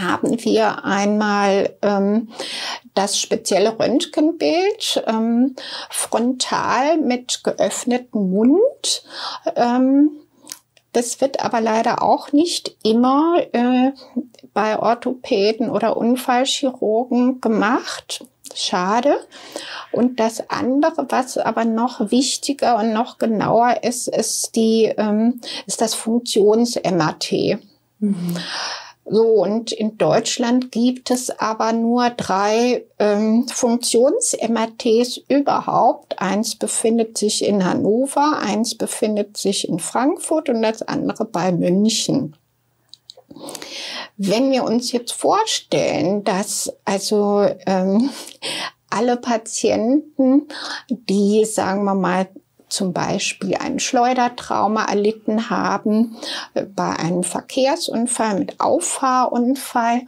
haben 0.00 0.42
wir 0.44 0.84
einmal 0.84 1.74
ähm, 1.82 2.28
das 2.94 3.18
spezielle 3.18 3.78
Röntgenbild 3.78 5.02
ähm, 5.06 5.56
frontal 5.90 6.98
mit 6.98 7.42
geöffnetem 7.44 8.30
Mund. 8.30 9.04
Ähm, 9.56 10.10
das 10.92 11.20
wird 11.20 11.42
aber 11.42 11.60
leider 11.60 12.02
auch 12.02 12.32
nicht 12.32 12.76
immer 12.82 13.38
äh, 13.52 13.92
bei 14.52 14.78
Orthopäden 14.78 15.70
oder 15.70 15.96
Unfallchirurgen 15.96 17.40
gemacht. 17.40 18.24
Schade. 18.54 19.16
Und 19.92 20.20
das 20.20 20.50
andere, 20.50 21.06
was 21.08 21.38
aber 21.38 21.64
noch 21.64 22.10
wichtiger 22.10 22.76
und 22.76 22.92
noch 22.92 23.16
genauer 23.16 23.82
ist, 23.82 24.08
ist 24.08 24.54
die, 24.56 24.92
ähm, 24.96 25.40
ist 25.66 25.80
das 25.80 25.94
Funktions-MRT. 25.94 27.58
Mhm. 28.00 28.36
So, 29.04 29.22
und 29.22 29.72
in 29.72 29.98
Deutschland 29.98 30.70
gibt 30.70 31.10
es 31.10 31.30
aber 31.30 31.72
nur 31.72 32.10
drei 32.10 32.84
ähm, 33.00 33.48
Funktions-MRTs 33.48 35.22
überhaupt. 35.28 36.20
Eins 36.20 36.54
befindet 36.54 37.18
sich 37.18 37.44
in 37.44 37.64
Hannover, 37.64 38.38
eins 38.38 38.76
befindet 38.76 39.36
sich 39.36 39.68
in 39.68 39.80
Frankfurt 39.80 40.48
und 40.48 40.62
das 40.62 40.82
andere 40.82 41.24
bei 41.24 41.50
München. 41.50 42.36
Wenn 44.16 44.52
wir 44.52 44.62
uns 44.64 44.92
jetzt 44.92 45.12
vorstellen, 45.12 46.22
dass 46.22 46.72
also 46.84 47.44
ähm, 47.66 48.10
alle 48.88 49.16
Patienten, 49.16 50.48
die, 50.88 51.44
sagen 51.44 51.84
wir 51.84 51.94
mal, 51.94 52.28
zum 52.72 52.92
Beispiel 52.92 53.54
ein 53.56 53.78
Schleudertrauma 53.78 54.86
erlitten 54.86 55.50
haben, 55.50 56.16
äh, 56.54 56.64
bei 56.64 56.96
einem 56.96 57.22
Verkehrsunfall 57.22 58.38
mit 58.38 58.60
Auffahrunfall, 58.60 60.02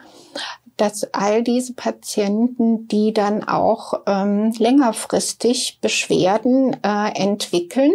dass 0.76 1.12
all 1.12 1.42
diese 1.42 1.74
Patienten, 1.74 2.88
die 2.88 3.12
dann 3.12 3.44
auch 3.44 4.00
ähm, 4.06 4.52
längerfristig 4.58 5.78
Beschwerden 5.80 6.76
äh, 6.82 7.10
entwickeln. 7.14 7.92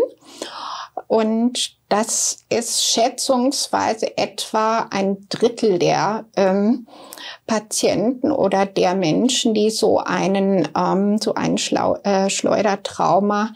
Und 1.08 1.79
das 1.90 2.46
ist 2.50 2.86
schätzungsweise 2.86 4.16
etwa 4.18 4.88
ein 4.92 5.28
Drittel 5.30 5.80
der 5.80 6.26
ähm, 6.36 6.88
Patienten 7.48 8.32
oder 8.32 8.68
der 8.68 8.94
Menschen, 8.94 9.56
die 9.56 9.72
so 9.72 9.98
einen 9.98 10.68
ähm, 10.78 11.18
so 11.18 11.34
ein 11.34 11.58
Schlau 11.58 11.96
äh, 12.04 12.30
Schleudertrauma 12.30 13.54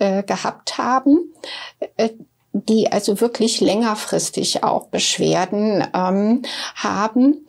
äh, 0.00 0.24
gehabt 0.24 0.76
haben. 0.76 1.32
Äh, 1.96 2.10
die 2.52 2.92
also 2.92 3.20
wirklich 3.20 3.60
längerfristig 3.60 4.62
auch 4.62 4.88
Beschwerden 4.88 5.86
ähm, 5.94 6.42
haben. 6.74 7.46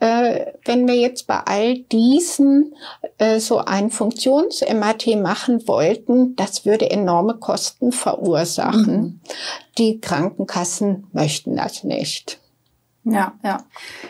Äh, 0.00 0.52
wenn 0.64 0.86
wir 0.86 0.94
jetzt 0.94 1.26
bei 1.26 1.40
all 1.40 1.78
diesen 1.78 2.74
äh, 3.18 3.40
so 3.40 3.58
ein 3.58 3.90
Funktions-MRT 3.90 5.20
machen 5.20 5.66
wollten, 5.68 6.34
das 6.36 6.64
würde 6.64 6.90
enorme 6.90 7.34
Kosten 7.34 7.92
verursachen. 7.92 8.96
Mhm. 8.96 9.20
Die 9.76 10.00
Krankenkassen 10.00 11.08
möchten 11.12 11.56
das 11.56 11.84
nicht. 11.84 12.40
Ja, 13.04 13.34
ja. 13.42 13.64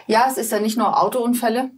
Ja, 0.06 0.26
es 0.30 0.38
ist 0.38 0.52
ja 0.52 0.60
nicht 0.60 0.76
nur 0.76 1.00
Autounfälle. 1.02 1.70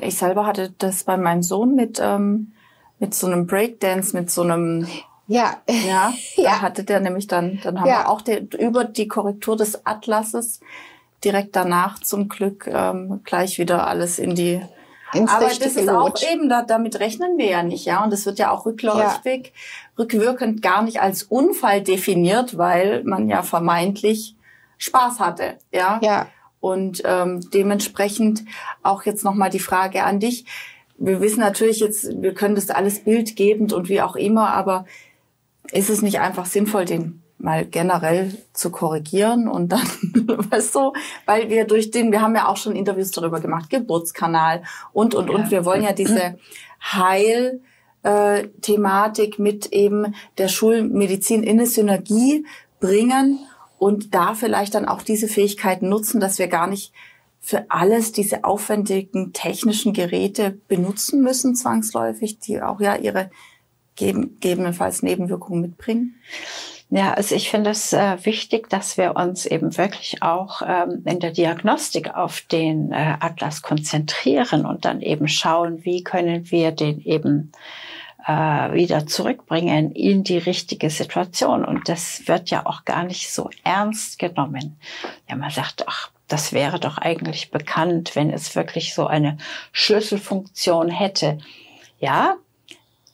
Ich 0.00 0.16
selber 0.16 0.46
hatte 0.46 0.72
das 0.78 1.04
bei 1.04 1.16
meinem 1.16 1.42
Sohn 1.42 1.74
mit, 1.74 2.00
ähm, 2.02 2.52
mit 2.98 3.14
so 3.14 3.26
einem 3.26 3.46
Breakdance, 3.46 4.16
mit 4.16 4.30
so 4.30 4.42
einem 4.42 4.86
ja. 5.28 5.58
Ja, 5.68 6.12
da 6.36 6.42
ja. 6.42 6.60
hatte 6.60 6.82
der 6.82 7.00
nämlich 7.00 7.28
dann, 7.28 7.60
dann 7.62 7.80
haben 7.80 7.88
ja. 7.88 8.00
wir 8.00 8.08
auch 8.08 8.22
der, 8.22 8.42
über 8.58 8.84
die 8.84 9.06
Korrektur 9.06 9.56
des 9.56 9.86
Atlases 9.86 10.60
direkt 11.24 11.54
danach 11.54 12.00
zum 12.00 12.28
Glück 12.28 12.66
ähm, 12.66 13.20
gleich 13.24 13.58
wieder 13.58 13.86
alles 13.86 14.18
in 14.18 14.34
die 14.34 14.60
Ins 15.14 15.30
Aber 15.30 15.46
das 15.46 15.58
ist 15.58 15.88
auch 15.88 16.14
eben, 16.30 16.48
da, 16.48 16.62
damit 16.62 17.00
rechnen 17.00 17.38
wir 17.38 17.46
ja 17.46 17.62
nicht, 17.62 17.86
ja. 17.86 18.04
Und 18.04 18.12
das 18.12 18.26
wird 18.26 18.38
ja 18.38 18.50
auch 18.50 18.66
rückläufig, 18.66 19.46
ja. 19.46 19.52
rückwirkend 19.98 20.60
gar 20.60 20.82
nicht 20.82 21.00
als 21.00 21.22
Unfall 21.22 21.82
definiert, 21.82 22.58
weil 22.58 23.04
man 23.04 23.28
ja 23.28 23.42
vermeintlich 23.42 24.36
Spaß 24.76 25.18
hatte, 25.18 25.56
ja. 25.72 25.98
Ja. 26.02 26.26
Und 26.60 27.02
ähm, 27.04 27.40
dementsprechend 27.52 28.44
auch 28.82 29.04
jetzt 29.04 29.24
nochmal 29.24 29.50
die 29.50 29.60
Frage 29.60 30.04
an 30.04 30.20
dich. 30.20 30.44
Wir 30.98 31.20
wissen 31.20 31.40
natürlich 31.40 31.80
jetzt, 31.80 32.20
wir 32.20 32.34
können 32.34 32.56
das 32.56 32.70
alles 32.70 33.04
bildgebend 33.04 33.72
und 33.72 33.88
wie 33.88 34.02
auch 34.02 34.16
immer, 34.16 34.52
aber 34.52 34.84
ist 35.72 35.90
es 35.90 36.02
nicht 36.02 36.20
einfach 36.20 36.46
sinnvoll, 36.46 36.84
den 36.84 37.22
mal 37.38 37.64
generell 37.64 38.36
zu 38.52 38.70
korrigieren 38.70 39.48
und 39.48 39.70
dann, 39.70 39.80
weißt 40.50 40.74
du, 40.74 40.92
weil 41.24 41.48
wir 41.48 41.66
durch 41.66 41.90
den, 41.90 42.10
wir 42.10 42.20
haben 42.20 42.34
ja 42.34 42.48
auch 42.48 42.56
schon 42.56 42.74
Interviews 42.74 43.12
darüber 43.12 43.40
gemacht, 43.40 43.70
Geburtskanal 43.70 44.62
und, 44.92 45.14
und, 45.14 45.30
und. 45.30 45.50
Wir 45.50 45.64
wollen 45.64 45.84
ja 45.84 45.92
diese 45.92 46.38
Heil, 46.82 47.60
äh, 48.02 48.48
Thematik 48.60 49.38
mit 49.38 49.66
eben 49.72 50.14
der 50.36 50.48
Schulmedizin 50.48 51.42
in 51.42 51.58
eine 51.58 51.66
Synergie 51.66 52.44
bringen 52.80 53.38
und 53.78 54.14
da 54.14 54.34
vielleicht 54.34 54.74
dann 54.74 54.86
auch 54.86 55.02
diese 55.02 55.28
Fähigkeiten 55.28 55.88
nutzen, 55.88 56.20
dass 56.20 56.38
wir 56.38 56.48
gar 56.48 56.66
nicht 56.66 56.92
für 57.40 57.70
alles 57.70 58.12
diese 58.12 58.44
aufwendigen 58.44 59.32
technischen 59.32 59.92
Geräte 59.92 60.58
benutzen 60.66 61.22
müssen, 61.22 61.54
zwangsläufig, 61.54 62.40
die 62.40 62.60
auch 62.60 62.80
ja 62.80 62.96
ihre 62.96 63.30
gegebenenfalls 63.98 65.02
Nebenwirkungen 65.02 65.60
mitbringen? 65.60 66.14
Ja, 66.90 67.12
also 67.12 67.34
ich 67.34 67.50
finde 67.50 67.70
es 67.70 67.92
äh, 67.92 68.16
wichtig, 68.24 68.70
dass 68.70 68.96
wir 68.96 69.14
uns 69.14 69.44
eben 69.44 69.76
wirklich 69.76 70.22
auch 70.22 70.62
ähm, 70.66 71.02
in 71.04 71.20
der 71.20 71.32
Diagnostik 71.32 72.14
auf 72.14 72.40
den 72.40 72.92
äh, 72.92 73.16
Atlas 73.20 73.60
konzentrieren 73.60 74.64
und 74.64 74.86
dann 74.86 75.02
eben 75.02 75.28
schauen, 75.28 75.84
wie 75.84 76.02
können 76.02 76.50
wir 76.50 76.72
den 76.72 77.00
eben 77.02 77.52
äh, 78.26 78.72
wieder 78.72 79.06
zurückbringen 79.06 79.92
in 79.92 80.24
die 80.24 80.38
richtige 80.38 80.88
Situation. 80.88 81.64
Und 81.64 81.90
das 81.90 82.26
wird 82.26 82.48
ja 82.48 82.64
auch 82.64 82.86
gar 82.86 83.04
nicht 83.04 83.30
so 83.30 83.50
ernst 83.64 84.18
genommen. 84.18 84.78
Ja, 85.28 85.36
man 85.36 85.50
sagt, 85.50 85.84
ach, 85.86 86.10
das 86.26 86.54
wäre 86.54 86.80
doch 86.80 86.96
eigentlich 86.96 87.50
bekannt, 87.50 88.16
wenn 88.16 88.30
es 88.30 88.56
wirklich 88.56 88.94
so 88.94 89.06
eine 89.06 89.36
Schlüsselfunktion 89.72 90.88
hätte. 90.88 91.38
Ja, 92.00 92.36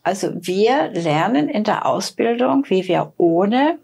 also 0.05 0.33
wir 0.35 0.91
lernen 0.91 1.49
in 1.49 1.65
der 1.65 1.87
Ausbildung, 1.87 2.67
wie 2.69 2.87
wir 2.87 3.15
ohne 3.17 3.79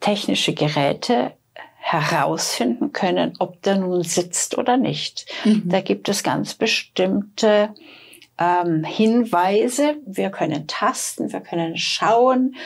technische 0.00 0.54
Geräte 0.54 1.32
herausfinden 1.76 2.92
können, 2.92 3.34
ob 3.38 3.60
der 3.62 3.76
nun 3.76 4.02
sitzt 4.02 4.56
oder 4.56 4.78
nicht. 4.78 5.26
Mhm. 5.44 5.64
Da 5.66 5.82
gibt 5.82 6.08
es 6.08 6.22
ganz 6.22 6.54
bestimmte 6.54 7.74
ähm, 8.38 8.82
Hinweise. 8.82 9.96
Wir 10.06 10.30
können 10.30 10.66
tasten, 10.66 11.32
wir 11.32 11.40
können 11.40 11.76
schauen, 11.76 12.56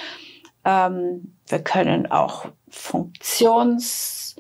ähm, 0.65 1.35
wir 1.49 1.59
können 1.59 2.11
auch 2.11 2.47
Funktions, 2.69 4.37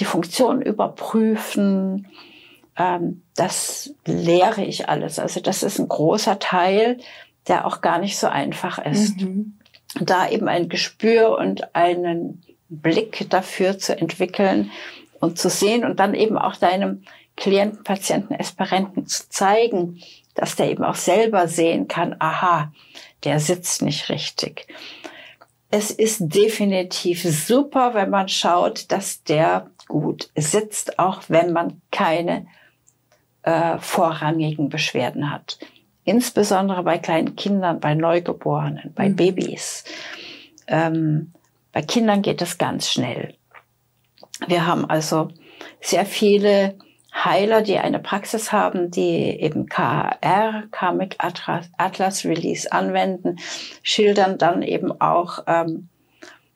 die 0.00 0.04
Funktion 0.04 0.62
überprüfen. 0.62 2.08
Ähm, 2.76 3.22
das 3.36 3.94
lehre 4.04 4.64
ich 4.64 4.88
alles. 4.88 5.20
Also 5.20 5.40
das 5.40 5.62
ist 5.62 5.78
ein 5.78 5.88
großer 5.88 6.40
Teil 6.40 6.98
der 7.48 7.66
auch 7.66 7.80
gar 7.80 7.98
nicht 7.98 8.18
so 8.18 8.26
einfach 8.26 8.78
ist. 8.78 9.20
Mhm. 9.20 9.58
Da 10.00 10.28
eben 10.28 10.48
ein 10.48 10.68
Gespür 10.68 11.38
und 11.38 11.74
einen 11.74 12.42
Blick 12.68 13.30
dafür 13.30 13.78
zu 13.78 13.96
entwickeln 13.96 14.70
und 15.20 15.38
zu 15.38 15.48
sehen 15.48 15.84
und 15.84 16.00
dann 16.00 16.14
eben 16.14 16.36
auch 16.36 16.56
deinem 16.56 17.02
Klienten, 17.36 17.84
Patienten, 17.84 18.34
Esperenten 18.34 19.06
zu 19.06 19.28
zeigen, 19.28 20.02
dass 20.34 20.56
der 20.56 20.70
eben 20.70 20.84
auch 20.84 20.96
selber 20.96 21.48
sehen 21.48 21.88
kann, 21.88 22.16
aha, 22.18 22.72
der 23.24 23.40
sitzt 23.40 23.82
nicht 23.82 24.08
richtig. 24.08 24.66
Es 25.70 25.90
ist 25.90 26.20
definitiv 26.20 27.22
super, 27.22 27.94
wenn 27.94 28.10
man 28.10 28.28
schaut, 28.28 28.90
dass 28.92 29.22
der 29.24 29.70
gut 29.88 30.30
sitzt, 30.36 30.98
auch 30.98 31.22
wenn 31.28 31.52
man 31.52 31.80
keine 31.90 32.46
äh, 33.42 33.78
vorrangigen 33.78 34.68
Beschwerden 34.68 35.30
hat 35.30 35.58
insbesondere 36.06 36.82
bei 36.82 36.96
kleinen 36.96 37.36
Kindern, 37.36 37.80
bei 37.80 37.94
Neugeborenen, 37.94 38.94
bei 38.94 39.10
mhm. 39.10 39.16
Babys. 39.16 39.84
Ähm, 40.66 41.32
bei 41.72 41.82
Kindern 41.82 42.22
geht 42.22 42.40
das 42.40 42.56
ganz 42.56 42.88
schnell. 42.88 43.34
Wir 44.46 44.66
haben 44.66 44.88
also 44.88 45.28
sehr 45.80 46.06
viele 46.06 46.78
Heiler, 47.12 47.62
die 47.62 47.78
eine 47.78 47.98
Praxis 47.98 48.52
haben, 48.52 48.90
die 48.90 49.40
eben 49.40 49.66
KR, 49.66 50.64
Karmic 50.70 51.16
Atlas 51.18 52.24
Release 52.24 52.70
anwenden, 52.70 53.36
schildern 53.82 54.38
dann 54.38 54.62
eben 54.62 54.98
auch, 55.00 55.40
ähm, 55.46 55.88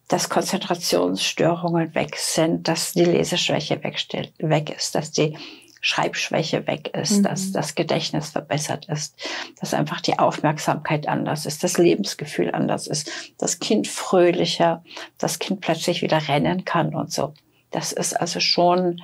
dass 0.09 0.29
Konzentrationsstörungen 0.29 1.95
weg 1.95 2.17
sind, 2.17 2.69
dass 2.69 2.93
die 2.93 3.05
Leseschwäche 3.05 3.83
weg 3.83 4.77
ist, 4.77 4.95
dass 4.95 5.13
die 5.13 5.37
Schreibschwäche 5.81 6.67
weg 6.67 6.95
ist, 6.95 7.19
mhm. 7.19 7.23
dass 7.23 7.53
das 7.53 7.75
Gedächtnis 7.75 8.31
verbessert 8.31 8.87
ist, 8.89 9.17
dass 9.61 9.73
einfach 9.73 10.01
die 10.01 10.19
Aufmerksamkeit 10.19 11.09
anders 11.09 11.47
ist, 11.47 11.65
das 11.65 11.79
Lebensgefühl 11.79 12.51
anders 12.53 12.87
ist, 12.87 13.11
das 13.39 13.59
Kind 13.61 13.89
fröhlicher, 13.89 14.85
das 15.19 15.39
Kind 15.39 15.61
plötzlich 15.61 16.03
wieder 16.03 16.29
rennen 16.29 16.65
kann 16.65 16.95
und 16.95 17.13
so. 17.13 17.33
Das 17.71 17.93
ist 17.93 18.21
also 18.21 18.41
schon 18.41 19.01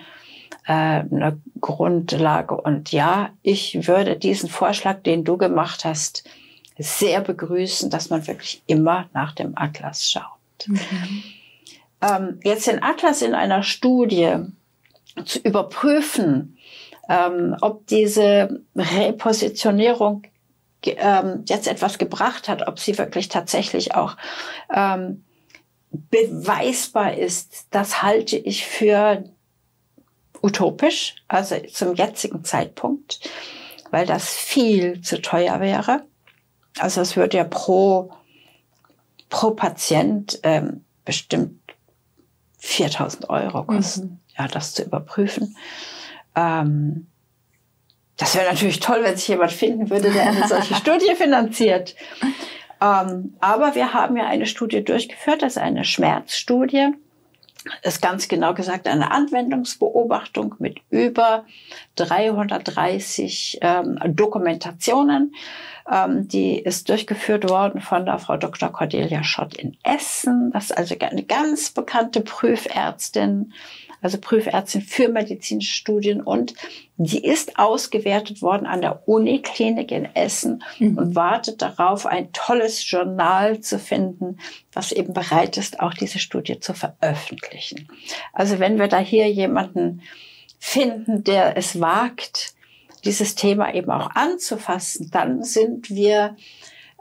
äh, 0.67 0.73
eine 0.73 1.41
Grundlage. 1.61 2.61
Und 2.61 2.93
ja, 2.93 3.31
ich 3.43 3.87
würde 3.87 4.17
diesen 4.17 4.51
Vorschlag, 4.51 5.03
den 5.03 5.25
du 5.25 5.39
gemacht 5.39 5.85
hast, 5.85 6.29
sehr 6.79 7.23
begrüßen, 7.23 7.89
dass 7.89 8.11
man 8.11 8.27
wirklich 8.27 8.63
immer 8.67 9.09
nach 9.15 9.33
dem 9.33 9.57
Atlas 9.57 10.11
schaut. 10.11 10.67
Mhm. 10.67 11.23
Ähm, 12.03 12.41
jetzt 12.45 12.67
den 12.67 12.83
Atlas 12.83 13.23
in 13.23 13.35
einer 13.35 13.63
Studie 13.63 14.37
zu 15.25 15.39
überprüfen, 15.39 16.56
ähm, 17.09 17.57
ob 17.61 17.87
diese 17.87 18.63
Repositionierung 18.75 20.23
ähm, 20.85 21.45
jetzt 21.47 21.67
etwas 21.67 21.99
gebracht 21.99 22.49
hat, 22.49 22.67
ob 22.67 22.79
sie 22.79 22.97
wirklich 22.99 23.29
tatsächlich 23.29 23.95
auch 23.95 24.17
ähm, 24.73 25.25
beweisbar 25.91 27.15
ist, 27.15 27.67
das 27.71 28.03
halte 28.03 28.37
ich 28.37 28.67
für 28.67 29.25
utopisch, 30.43 31.17
also 31.29 31.57
zum 31.73 31.95
jetzigen 31.95 32.45
Zeitpunkt, 32.45 33.31
weil 33.91 34.07
das 34.07 34.29
viel 34.29 35.01
zu 35.01 35.21
teuer 35.23 35.61
wäre. 35.61 36.05
Also 36.79 37.01
es 37.01 37.17
würde 37.17 37.39
ja 37.39 37.45
pro, 37.45 38.11
pro 39.29 39.53
Patient 39.53 40.39
ähm, 40.43 40.85
bestimmt 41.05 41.61
4000 42.59 43.31
Euro 43.31 43.65
kosten, 43.65 44.05
mhm. 44.05 44.21
ja, 44.39 44.49
das 44.49 44.75
zu 44.75 44.83
überprüfen. 44.83 45.57
Ähm, 46.37 47.09
das 48.17 48.35
wäre 48.35 48.51
natürlich 48.51 48.81
toll, 48.81 49.03
wenn 49.03 49.17
sich 49.17 49.29
jemand 49.29 49.53
finden 49.53 49.91
würde, 49.91 50.11
der 50.11 50.29
eine 50.29 50.47
solche 50.47 50.75
Studie 50.77 51.15
finanziert. 51.17 51.97
Ähm, 52.81 53.35
aber 53.41 53.75
wir 53.75 53.93
haben 53.95 54.17
ja 54.17 54.27
eine 54.27 54.47
Studie 54.47 54.85
durchgeführt, 54.85 55.43
das 55.43 55.57
ist 55.57 55.63
eine 55.63 55.85
Schmerzstudie. 55.85 56.93
Das 57.83 57.95
ist 57.95 58.01
ganz 58.01 58.29
genau 58.29 58.55
gesagt 58.55 58.87
eine 58.87 59.11
Anwendungsbeobachtung 59.11 60.55
mit 60.59 60.81
über 60.91 61.45
330 61.97 63.59
ähm, 63.61 63.99
Dokumentationen. 64.07 65.35
Ähm, 65.91 66.29
die 66.29 66.59
ist 66.59 66.89
durchgeführt 66.89 67.49
worden 67.49 67.81
von 67.81 68.07
der 68.07 68.19
Frau 68.19 68.37
Dr. 68.37 68.71
Cordelia 68.71 69.25
Schott 69.25 69.55
in 69.55 69.77
Essen. 69.83 70.51
Das 70.53 70.67
ist 70.67 70.79
also 70.79 70.95
eine 71.01 71.25
ganz 71.25 71.71
bekannte 71.71 72.21
Prüfärztin 72.21 73.53
also 74.07 74.19
Prüfärztin 74.19 74.83
für 74.83 75.09
medizinische 75.09 75.75
Studien 75.75 76.21
und 76.21 76.55
die 76.97 77.25
ist 77.25 77.59
ausgewertet 77.59 78.41
worden 78.41 78.65
an 78.65 78.81
der 78.81 79.09
Uniklinik 79.09 79.91
in 79.91 80.05
Essen 80.15 80.63
mhm. 80.79 80.97
und 80.97 81.15
wartet 81.17 81.61
darauf, 81.61 82.07
ein 82.07 82.33
tolles 82.33 82.89
Journal 82.89 83.61
zu 83.63 83.81
finden, 83.81 84.39
was 84.73 84.93
eben 84.93 85.13
bereit 85.13 85.57
ist, 85.57 85.81
auch 85.81 85.93
diese 85.93 86.21
Studie 86.21 86.61
zu 86.61 86.73
veröffentlichen. 86.73 87.89
Also 88.33 88.61
wenn 88.61 88.79
wir 88.79 88.87
da 88.87 89.01
hier 89.01 89.29
jemanden 89.29 90.03
finden, 90.61 91.25
der 91.25 91.57
es 91.57 91.81
wagt, 91.81 92.55
dieses 93.05 93.35
Thema 93.35 93.75
eben 93.75 93.91
auch 93.91 94.11
anzufassen, 94.15 95.11
dann 95.11 95.43
sind 95.43 95.91
wir 95.91 96.37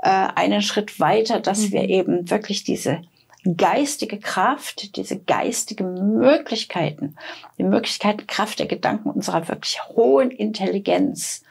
äh, 0.02 0.10
einen 0.10 0.64
Schritt 0.64 1.00
weiter, 1.00 1.40
dass 1.40 1.68
mhm. 1.68 1.72
wir 1.72 1.84
eben 1.88 2.32
wirklich 2.32 2.64
diese 2.64 3.04
geistige 3.46 4.20
Kraft, 4.20 4.96
diese 4.96 5.20
geistigen 5.20 6.18
Möglichkeiten, 6.18 7.16
die 7.58 7.64
Möglichkeiten, 7.64 8.28
Kraft 8.28 8.60
der 8.60 8.66
Gedanken 8.66 9.10
unserer 9.10 9.48
wirklich 9.48 9.80
hohen 9.90 10.32
Intelligenz, 10.32 11.44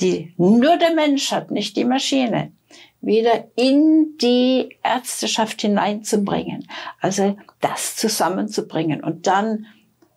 die 0.00 0.34
nur 0.36 0.76
der 0.76 0.94
Mensch 0.94 1.32
hat, 1.32 1.50
nicht 1.50 1.76
die 1.76 1.84
Maschine, 1.84 2.52
wieder 3.00 3.48
in 3.56 4.16
die 4.20 4.76
Ärzteschaft 4.82 5.60
hineinzubringen. 5.60 6.66
Also 7.00 7.36
das 7.60 7.96
zusammenzubringen. 7.96 9.02
Und 9.02 9.26
dann 9.26 9.66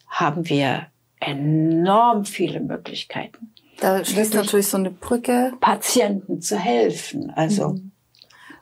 haben 0.07 0.49
wir 0.49 0.87
enorm 1.19 2.25
viele 2.25 2.59
Möglichkeiten. 2.59 3.53
Da 3.79 4.03
schließt 4.03 4.33
natürlich 4.33 4.67
so 4.67 4.77
eine 4.77 4.89
Brücke. 4.89 5.53
Patienten 5.59 6.41
zu 6.41 6.57
helfen. 6.57 7.29
Also 7.29 7.69
mhm. 7.69 7.91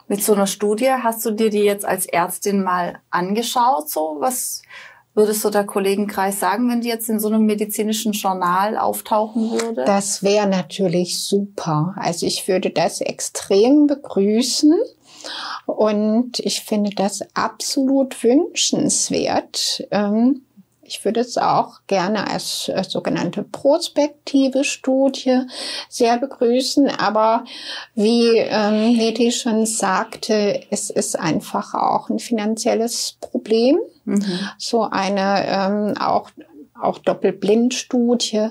Mit 0.08 0.22
so 0.22 0.34
einer 0.34 0.46
Studie 0.46 0.90
hast 0.90 1.24
du 1.26 1.32
dir 1.32 1.50
die 1.50 1.60
jetzt 1.60 1.84
als 1.84 2.06
Ärztin 2.06 2.62
mal 2.62 3.00
angeschaut? 3.10 3.88
So 3.88 4.16
was 4.20 4.62
würdest 5.14 5.44
du 5.44 5.50
der 5.50 5.64
Kollegenkreis 5.64 6.38
sagen, 6.38 6.68
wenn 6.68 6.82
die 6.82 6.88
jetzt 6.88 7.08
in 7.08 7.18
so 7.18 7.28
einem 7.28 7.46
medizinischen 7.46 8.12
Journal 8.12 8.76
auftauchen 8.76 9.50
würde? 9.50 9.84
Das 9.84 10.22
wäre 10.22 10.46
natürlich 10.46 11.20
super. 11.20 11.94
Also 11.96 12.26
ich 12.26 12.46
würde 12.46 12.70
das 12.70 13.00
extrem 13.00 13.86
begrüßen. 13.86 14.74
Und 15.64 16.38
ich 16.38 16.60
finde 16.60 16.90
das 16.90 17.22
absolut 17.34 18.22
wünschenswert. 18.22 19.84
Ähm, 19.90 20.42
ich 20.86 21.04
würde 21.04 21.20
es 21.20 21.36
auch 21.36 21.80
gerne 21.86 22.30
als, 22.30 22.70
als 22.74 22.92
sogenannte 22.92 23.42
prospektive 23.42 24.64
Studie 24.64 25.42
sehr 25.88 26.18
begrüßen, 26.18 26.88
aber 26.88 27.44
wie 27.94 28.36
ähm, 28.36 28.96
Neti 28.96 29.32
schon 29.32 29.66
sagte, 29.66 30.60
es 30.70 30.90
ist 30.90 31.18
einfach 31.18 31.74
auch 31.74 32.08
ein 32.08 32.18
finanzielles 32.18 33.16
Problem. 33.20 33.78
Mhm. 34.04 34.38
So 34.58 34.82
eine 34.82 35.44
ähm, 35.46 35.94
auch 35.98 36.30
auch 36.80 36.98
Doppelblindstudie 36.98 38.48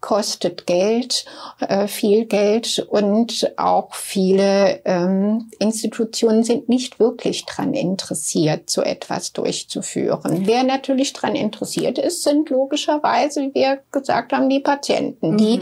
kostet 0.00 0.66
Geld, 0.66 1.24
äh, 1.60 1.86
viel 1.86 2.26
Geld 2.26 2.86
und 2.90 3.52
auch 3.56 3.94
viele 3.94 4.80
ähm, 4.84 5.50
Institutionen 5.58 6.44
sind 6.44 6.68
nicht 6.68 6.98
wirklich 7.00 7.44
dran 7.44 7.74
interessiert, 7.74 8.70
so 8.70 8.82
etwas 8.82 9.32
durchzuführen. 9.32 10.46
Wer 10.46 10.62
natürlich 10.62 11.12
dran 11.12 11.34
interessiert 11.34 11.98
ist, 11.98 12.22
sind 12.22 12.50
logischerweise, 12.50 13.42
wie 13.42 13.54
wir 13.54 13.80
gesagt 13.92 14.32
haben, 14.32 14.48
die 14.48 14.60
Patienten, 14.60 15.32
mhm. 15.32 15.36
die 15.38 15.60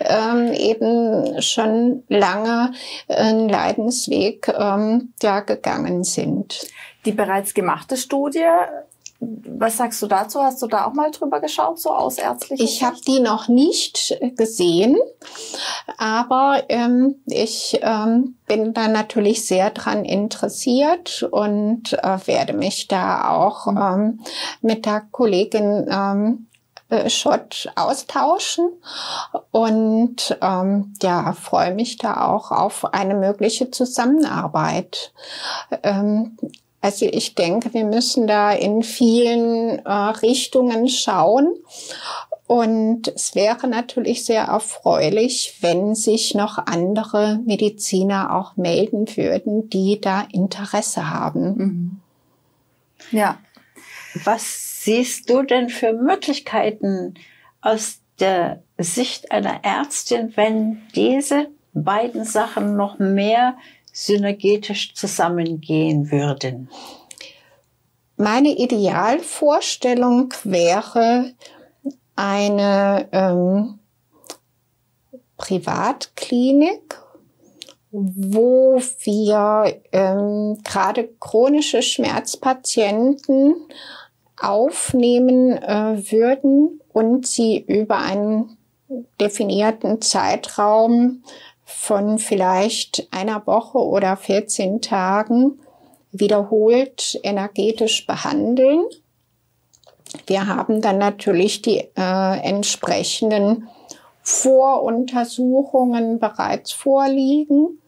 ähm, 0.00 0.52
eben 0.52 1.40
schon 1.42 2.02
lange 2.08 2.72
einen 3.08 3.48
Leidensweg 3.48 4.48
ähm, 4.48 5.12
ja, 5.22 5.40
gegangen 5.40 6.04
sind. 6.04 6.66
Die 7.04 7.12
bereits 7.12 7.54
gemachte 7.54 7.96
Studie 7.96 8.44
was 9.46 9.76
sagst 9.76 10.02
du 10.02 10.06
dazu? 10.06 10.42
Hast 10.42 10.62
du 10.62 10.66
da 10.66 10.86
auch 10.86 10.94
mal 10.94 11.10
drüber 11.10 11.40
geschaut, 11.40 11.78
so 11.80 11.90
aus 11.90 12.18
ärztlicher 12.18 12.64
Ich 12.64 12.82
habe 12.82 12.96
die 13.06 13.20
noch 13.20 13.48
nicht 13.48 14.18
gesehen, 14.36 14.96
aber 15.98 16.64
ähm, 16.68 17.16
ich 17.26 17.78
ähm, 17.82 18.36
bin 18.46 18.74
da 18.74 18.88
natürlich 18.88 19.46
sehr 19.46 19.70
dran 19.70 20.04
interessiert 20.04 21.22
und 21.30 21.92
äh, 21.92 22.18
werde 22.26 22.52
mich 22.52 22.88
da 22.88 23.30
auch 23.30 23.66
mhm. 23.66 23.78
ähm, 23.78 24.20
mit 24.60 24.86
der 24.86 25.02
Kollegin 25.10 25.86
ähm, 25.90 26.46
äh, 26.90 27.08
Schott 27.08 27.70
austauschen 27.76 28.70
und 29.50 30.36
ähm, 30.42 30.94
ja 31.02 31.32
freue 31.32 31.74
mich 31.74 31.96
da 31.98 32.26
auch 32.26 32.50
auf 32.50 32.92
eine 32.92 33.14
mögliche 33.14 33.70
Zusammenarbeit. 33.70 35.12
Ähm, 35.82 36.36
also 36.84 37.06
ich 37.10 37.34
denke, 37.34 37.72
wir 37.72 37.86
müssen 37.86 38.26
da 38.26 38.52
in 38.52 38.82
vielen 38.82 39.78
äh, 39.86 39.90
Richtungen 39.90 40.86
schauen. 40.90 41.56
Und 42.46 43.08
es 43.08 43.34
wäre 43.34 43.68
natürlich 43.68 44.26
sehr 44.26 44.42
erfreulich, 44.42 45.56
wenn 45.62 45.94
sich 45.94 46.34
noch 46.34 46.58
andere 46.58 47.40
Mediziner 47.46 48.36
auch 48.36 48.58
melden 48.58 49.06
würden, 49.16 49.70
die 49.70 49.98
da 49.98 50.28
Interesse 50.30 51.08
haben. 51.08 51.56
Mhm. 51.56 52.00
Ja. 53.12 53.38
Was 54.22 54.84
siehst 54.84 55.30
du 55.30 55.42
denn 55.42 55.70
für 55.70 55.94
Möglichkeiten 55.94 57.14
aus 57.62 58.00
der 58.20 58.62
Sicht 58.76 59.32
einer 59.32 59.64
Ärztin, 59.64 60.34
wenn 60.36 60.82
diese 60.94 61.48
beiden 61.72 62.24
Sachen 62.24 62.76
noch 62.76 62.98
mehr 62.98 63.56
synergetisch 63.94 64.94
zusammengehen 64.94 66.10
würden? 66.10 66.68
Meine 68.16 68.50
Idealvorstellung 68.50 70.34
wäre 70.44 71.32
eine 72.16 73.08
ähm, 73.12 73.78
Privatklinik, 75.36 77.00
wo 77.90 78.80
wir 79.02 79.80
ähm, 79.92 80.58
gerade 80.64 81.08
chronische 81.20 81.82
Schmerzpatienten 81.82 83.54
aufnehmen 84.40 85.52
äh, 85.52 86.10
würden 86.10 86.80
und 86.92 87.26
sie 87.26 87.58
über 87.58 87.98
einen 87.98 88.56
definierten 89.20 90.00
Zeitraum 90.00 91.22
von 91.64 92.18
vielleicht 92.18 93.08
einer 93.10 93.46
Woche 93.46 93.78
oder 93.78 94.16
14 94.16 94.80
Tagen 94.80 95.60
wiederholt 96.12 97.18
energetisch 97.22 98.06
behandeln. 98.06 98.84
Wir 100.26 100.46
haben 100.46 100.80
dann 100.80 100.98
natürlich 100.98 101.62
die 101.62 101.78
äh, 101.96 102.40
entsprechenden 102.42 103.68
Voruntersuchungen 104.22 106.18
bereits 106.18 106.72
vorliegen 106.72 107.80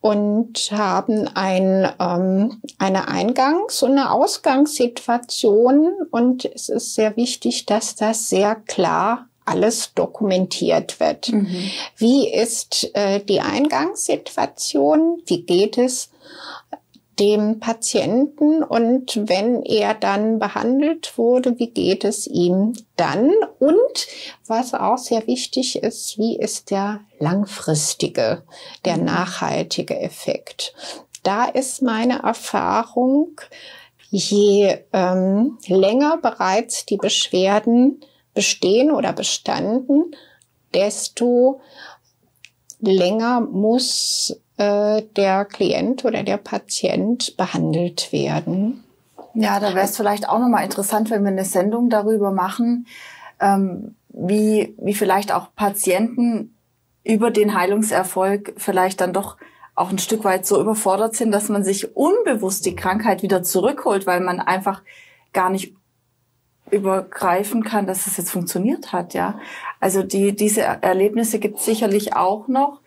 und 0.00 0.70
haben 0.70 1.28
ein, 1.34 1.90
ähm, 1.98 2.62
eine 2.78 3.08
Eingangs- 3.08 3.82
und 3.82 3.92
eine 3.92 4.12
Ausgangssituation. 4.12 5.94
Und 6.10 6.44
es 6.44 6.68
ist 6.68 6.94
sehr 6.94 7.16
wichtig, 7.16 7.66
dass 7.66 7.96
das 7.96 8.28
sehr 8.28 8.54
klar 8.54 9.27
alles 9.48 9.94
dokumentiert 9.94 11.00
wird. 11.00 11.30
Mhm. 11.30 11.70
Wie 11.96 12.28
ist 12.28 12.90
äh, 12.94 13.20
die 13.20 13.40
Eingangssituation? 13.40 15.22
Wie 15.26 15.42
geht 15.42 15.78
es 15.78 16.10
dem 17.18 17.58
Patienten? 17.60 18.62
Und 18.62 19.28
wenn 19.28 19.62
er 19.62 19.94
dann 19.94 20.38
behandelt 20.38 21.16
wurde, 21.16 21.58
wie 21.58 21.70
geht 21.70 22.04
es 22.04 22.26
ihm 22.26 22.74
dann? 22.96 23.32
Und 23.58 24.06
was 24.46 24.74
auch 24.74 24.98
sehr 24.98 25.26
wichtig 25.26 25.82
ist, 25.82 26.18
wie 26.18 26.38
ist 26.38 26.70
der 26.70 27.00
langfristige, 27.18 28.42
der 28.84 28.98
mhm. 28.98 29.04
nachhaltige 29.04 29.98
Effekt? 29.98 30.74
Da 31.22 31.46
ist 31.46 31.82
meine 31.82 32.22
Erfahrung, 32.22 33.40
je 34.10 34.78
ähm, 34.92 35.58
länger 35.66 36.18
bereits 36.18 36.86
die 36.86 36.96
Beschwerden 36.96 38.00
bestehen 38.38 38.92
oder 38.92 39.12
bestanden, 39.12 40.14
desto 40.72 41.60
länger 42.78 43.40
muss 43.40 44.40
äh, 44.58 45.02
der 45.16 45.44
Klient 45.44 46.04
oder 46.04 46.22
der 46.22 46.36
Patient 46.36 47.36
behandelt 47.36 48.12
werden. 48.12 48.84
Ja, 49.34 49.58
da 49.58 49.74
wäre 49.74 49.86
es 49.86 49.96
vielleicht 49.96 50.28
auch 50.28 50.38
nochmal 50.38 50.62
interessant, 50.62 51.10
wenn 51.10 51.24
wir 51.24 51.32
eine 51.32 51.44
Sendung 51.44 51.90
darüber 51.90 52.30
machen, 52.30 52.86
ähm, 53.40 53.96
wie, 54.10 54.72
wie 54.78 54.94
vielleicht 54.94 55.32
auch 55.32 55.48
Patienten 55.56 56.54
über 57.02 57.32
den 57.32 57.58
Heilungserfolg 57.58 58.54
vielleicht 58.56 59.00
dann 59.00 59.12
doch 59.12 59.36
auch 59.74 59.90
ein 59.90 59.98
Stück 59.98 60.22
weit 60.22 60.46
so 60.46 60.60
überfordert 60.60 61.16
sind, 61.16 61.32
dass 61.32 61.48
man 61.48 61.64
sich 61.64 61.96
unbewusst 61.96 62.66
die 62.66 62.76
Krankheit 62.76 63.24
wieder 63.24 63.42
zurückholt, 63.42 64.06
weil 64.06 64.20
man 64.20 64.38
einfach 64.38 64.82
gar 65.32 65.50
nicht 65.50 65.74
übergreifen 66.70 67.64
kann, 67.64 67.86
dass 67.86 68.06
es 68.06 68.16
jetzt 68.16 68.30
funktioniert 68.30 68.92
hat, 68.92 69.14
ja. 69.14 69.38
Also 69.80 70.02
die, 70.02 70.34
diese 70.34 70.62
Erlebnisse 70.62 71.38
gibt 71.38 71.58
es 71.58 71.64
sicherlich 71.64 72.14
auch 72.14 72.48
noch. 72.48 72.80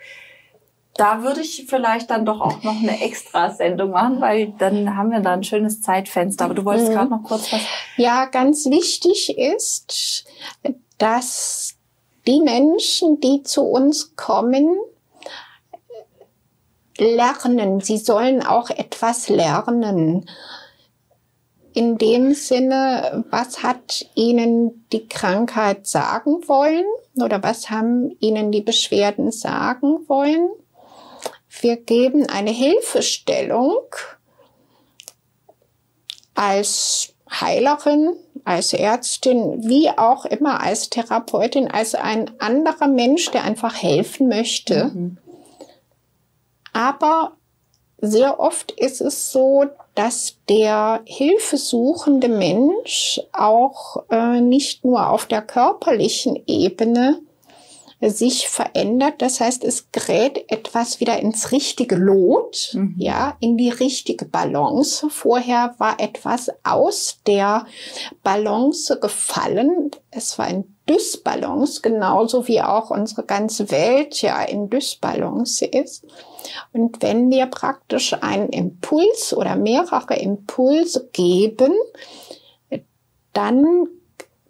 Da 0.95 1.23
würde 1.23 1.41
ich 1.41 1.67
vielleicht 1.69 2.09
dann 2.09 2.25
doch 2.25 2.41
auch 2.41 2.63
noch 2.63 2.75
eine 2.75 3.01
Extra-Sendung 3.01 3.91
machen, 3.91 4.19
weil 4.19 4.53
dann 4.57 4.97
haben 4.97 5.11
wir 5.11 5.21
da 5.21 5.31
ein 5.33 5.43
schönes 5.43 5.81
Zeitfenster. 5.81 6.45
Aber 6.45 6.53
du 6.53 6.65
wolltest 6.65 6.89
mhm. 6.89 6.93
gerade 6.93 7.09
noch 7.09 7.23
kurz 7.23 7.51
was. 7.53 7.61
Ja, 7.95 8.25
ganz 8.25 8.65
wichtig 8.65 9.37
ist, 9.37 10.25
dass 10.97 11.75
die 12.27 12.41
Menschen, 12.41 13.19
die 13.21 13.41
zu 13.43 13.63
uns 13.63 14.15
kommen, 14.15 14.77
lernen. 16.97 17.79
Sie 17.79 17.97
sollen 17.97 18.45
auch 18.45 18.69
etwas 18.69 19.29
lernen 19.29 20.29
in 21.73 21.97
dem 21.97 22.34
Sinne, 22.34 23.23
was 23.29 23.63
hat 23.63 24.05
Ihnen 24.15 24.86
die 24.91 25.07
Krankheit 25.07 25.88
sagen 25.88 26.47
wollen 26.47 26.86
oder 27.15 27.41
was 27.43 27.69
haben 27.69 28.15
Ihnen 28.19 28.51
die 28.51 28.62
Beschwerden 28.62 29.31
sagen 29.31 30.07
wollen? 30.07 30.49
Wir 31.62 31.77
geben 31.77 32.27
eine 32.27 32.51
Hilfestellung 32.51 33.84
als 36.34 37.13
Heilerin, 37.29 38.15
als 38.43 38.73
Ärztin, 38.73 39.67
wie 39.67 39.89
auch 39.89 40.25
immer, 40.25 40.62
als 40.62 40.89
Therapeutin, 40.89 41.69
als 41.69 41.95
ein 41.95 42.31
anderer 42.39 42.88
Mensch, 42.88 43.31
der 43.31 43.43
einfach 43.43 43.81
helfen 43.81 44.27
möchte. 44.27 44.86
Mhm. 44.86 45.17
Aber 46.73 47.38
sehr 47.99 48.39
oft 48.39 48.71
ist 48.71 49.01
es 49.01 49.31
so, 49.31 49.65
dass 49.95 50.38
der 50.47 51.01
hilfesuchende 51.06 52.30
Mensch 52.30 53.19
auch 53.34 54.04
äh, 54.10 54.39
nicht 54.39 54.86
nur 54.86 55.10
auf 55.10 55.25
der 55.25 55.41
körperlichen 55.41 56.41
Ebene 56.47 57.19
sich 58.09 58.49
verändert. 58.49 59.21
Das 59.21 59.39
heißt, 59.39 59.63
es 59.63 59.91
gerät 59.91 60.51
etwas 60.51 60.99
wieder 60.99 61.19
ins 61.19 61.51
richtige 61.51 61.95
Lot, 61.95 62.71
mhm. 62.73 62.95
ja, 62.97 63.37
in 63.39 63.57
die 63.57 63.69
richtige 63.69 64.25
Balance. 64.25 65.09
Vorher 65.09 65.75
war 65.77 65.99
etwas 65.99 66.49
aus 66.63 67.19
der 67.27 67.65
Balance 68.23 68.99
gefallen. 68.99 69.91
Es 70.09 70.39
war 70.39 70.47
ein 70.47 70.75
Dysbalance, 70.89 71.81
genauso 71.81 72.47
wie 72.47 72.61
auch 72.61 72.89
unsere 72.89 73.23
ganze 73.23 73.69
Welt 73.69 74.21
ja 74.21 74.41
in 74.41 74.69
Dysbalance 74.69 75.63
ist. 75.65 76.05
Und 76.73 77.01
wenn 77.01 77.29
wir 77.29 77.45
praktisch 77.45 78.13
einen 78.19 78.49
Impuls 78.49 79.33
oder 79.33 79.55
mehrere 79.55 80.15
Impulse 80.15 81.07
geben, 81.13 81.73
dann 83.33 83.87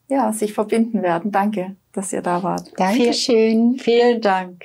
ja, 0.09 0.33
sich 0.33 0.53
verbinden 0.53 1.03
werden. 1.03 1.31
Danke, 1.31 1.77
dass 1.93 2.11
ihr 2.11 2.21
da 2.21 2.43
wart. 2.43 2.73
Dankeschön. 2.75 3.77
Vielen 3.79 4.21
Dank. 4.21 4.63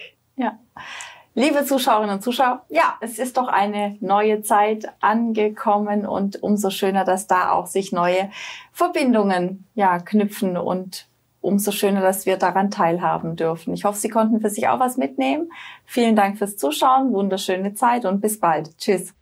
Liebe 1.35 1.65
Zuschauerinnen 1.65 2.17
und 2.17 2.23
Zuschauer, 2.23 2.63
ja, 2.69 2.97
es 3.01 3.19
ist 3.19 3.39
doch 3.39 3.49
eine 3.49 3.97
neue 4.01 4.43
Zeit 4.43 4.93
angekommen 5.01 6.05
und 6.05 6.43
umso 6.43 6.69
schöner, 6.69 7.05
dass 7.05 7.27
da 7.27 7.53
auch 7.53 7.67
sich 7.67 7.91
neue 7.91 8.31
Verbindungen 8.73 9.65
ja 9.75 9.99
knüpfen 9.99 10.59
und 10.59 11.09
umso 11.41 11.73
schöner, 11.73 12.03
dass 12.03 12.27
wir 12.27 12.37
daran 12.37 12.71
teilhaben 12.71 13.35
dürfen. 13.37 13.73
Ich 13.73 13.85
hoffe, 13.85 13.99
Sie 13.99 14.11
konnten 14.11 14.43
für 14.43 14.51
sich 14.51 14.69
auch 14.69 14.79
was 14.79 14.99
mitnehmen. 14.99 15.51
Vielen 15.87 16.17
Dank 16.17 16.37
fürs 16.37 16.59
Zuschauen, 16.59 17.13
wunderschöne 17.15 17.75
Zeit 17.75 18.05
und 18.05 18.21
bis 18.21 18.39
bald. 18.39 18.77
Tschüss. 18.77 19.15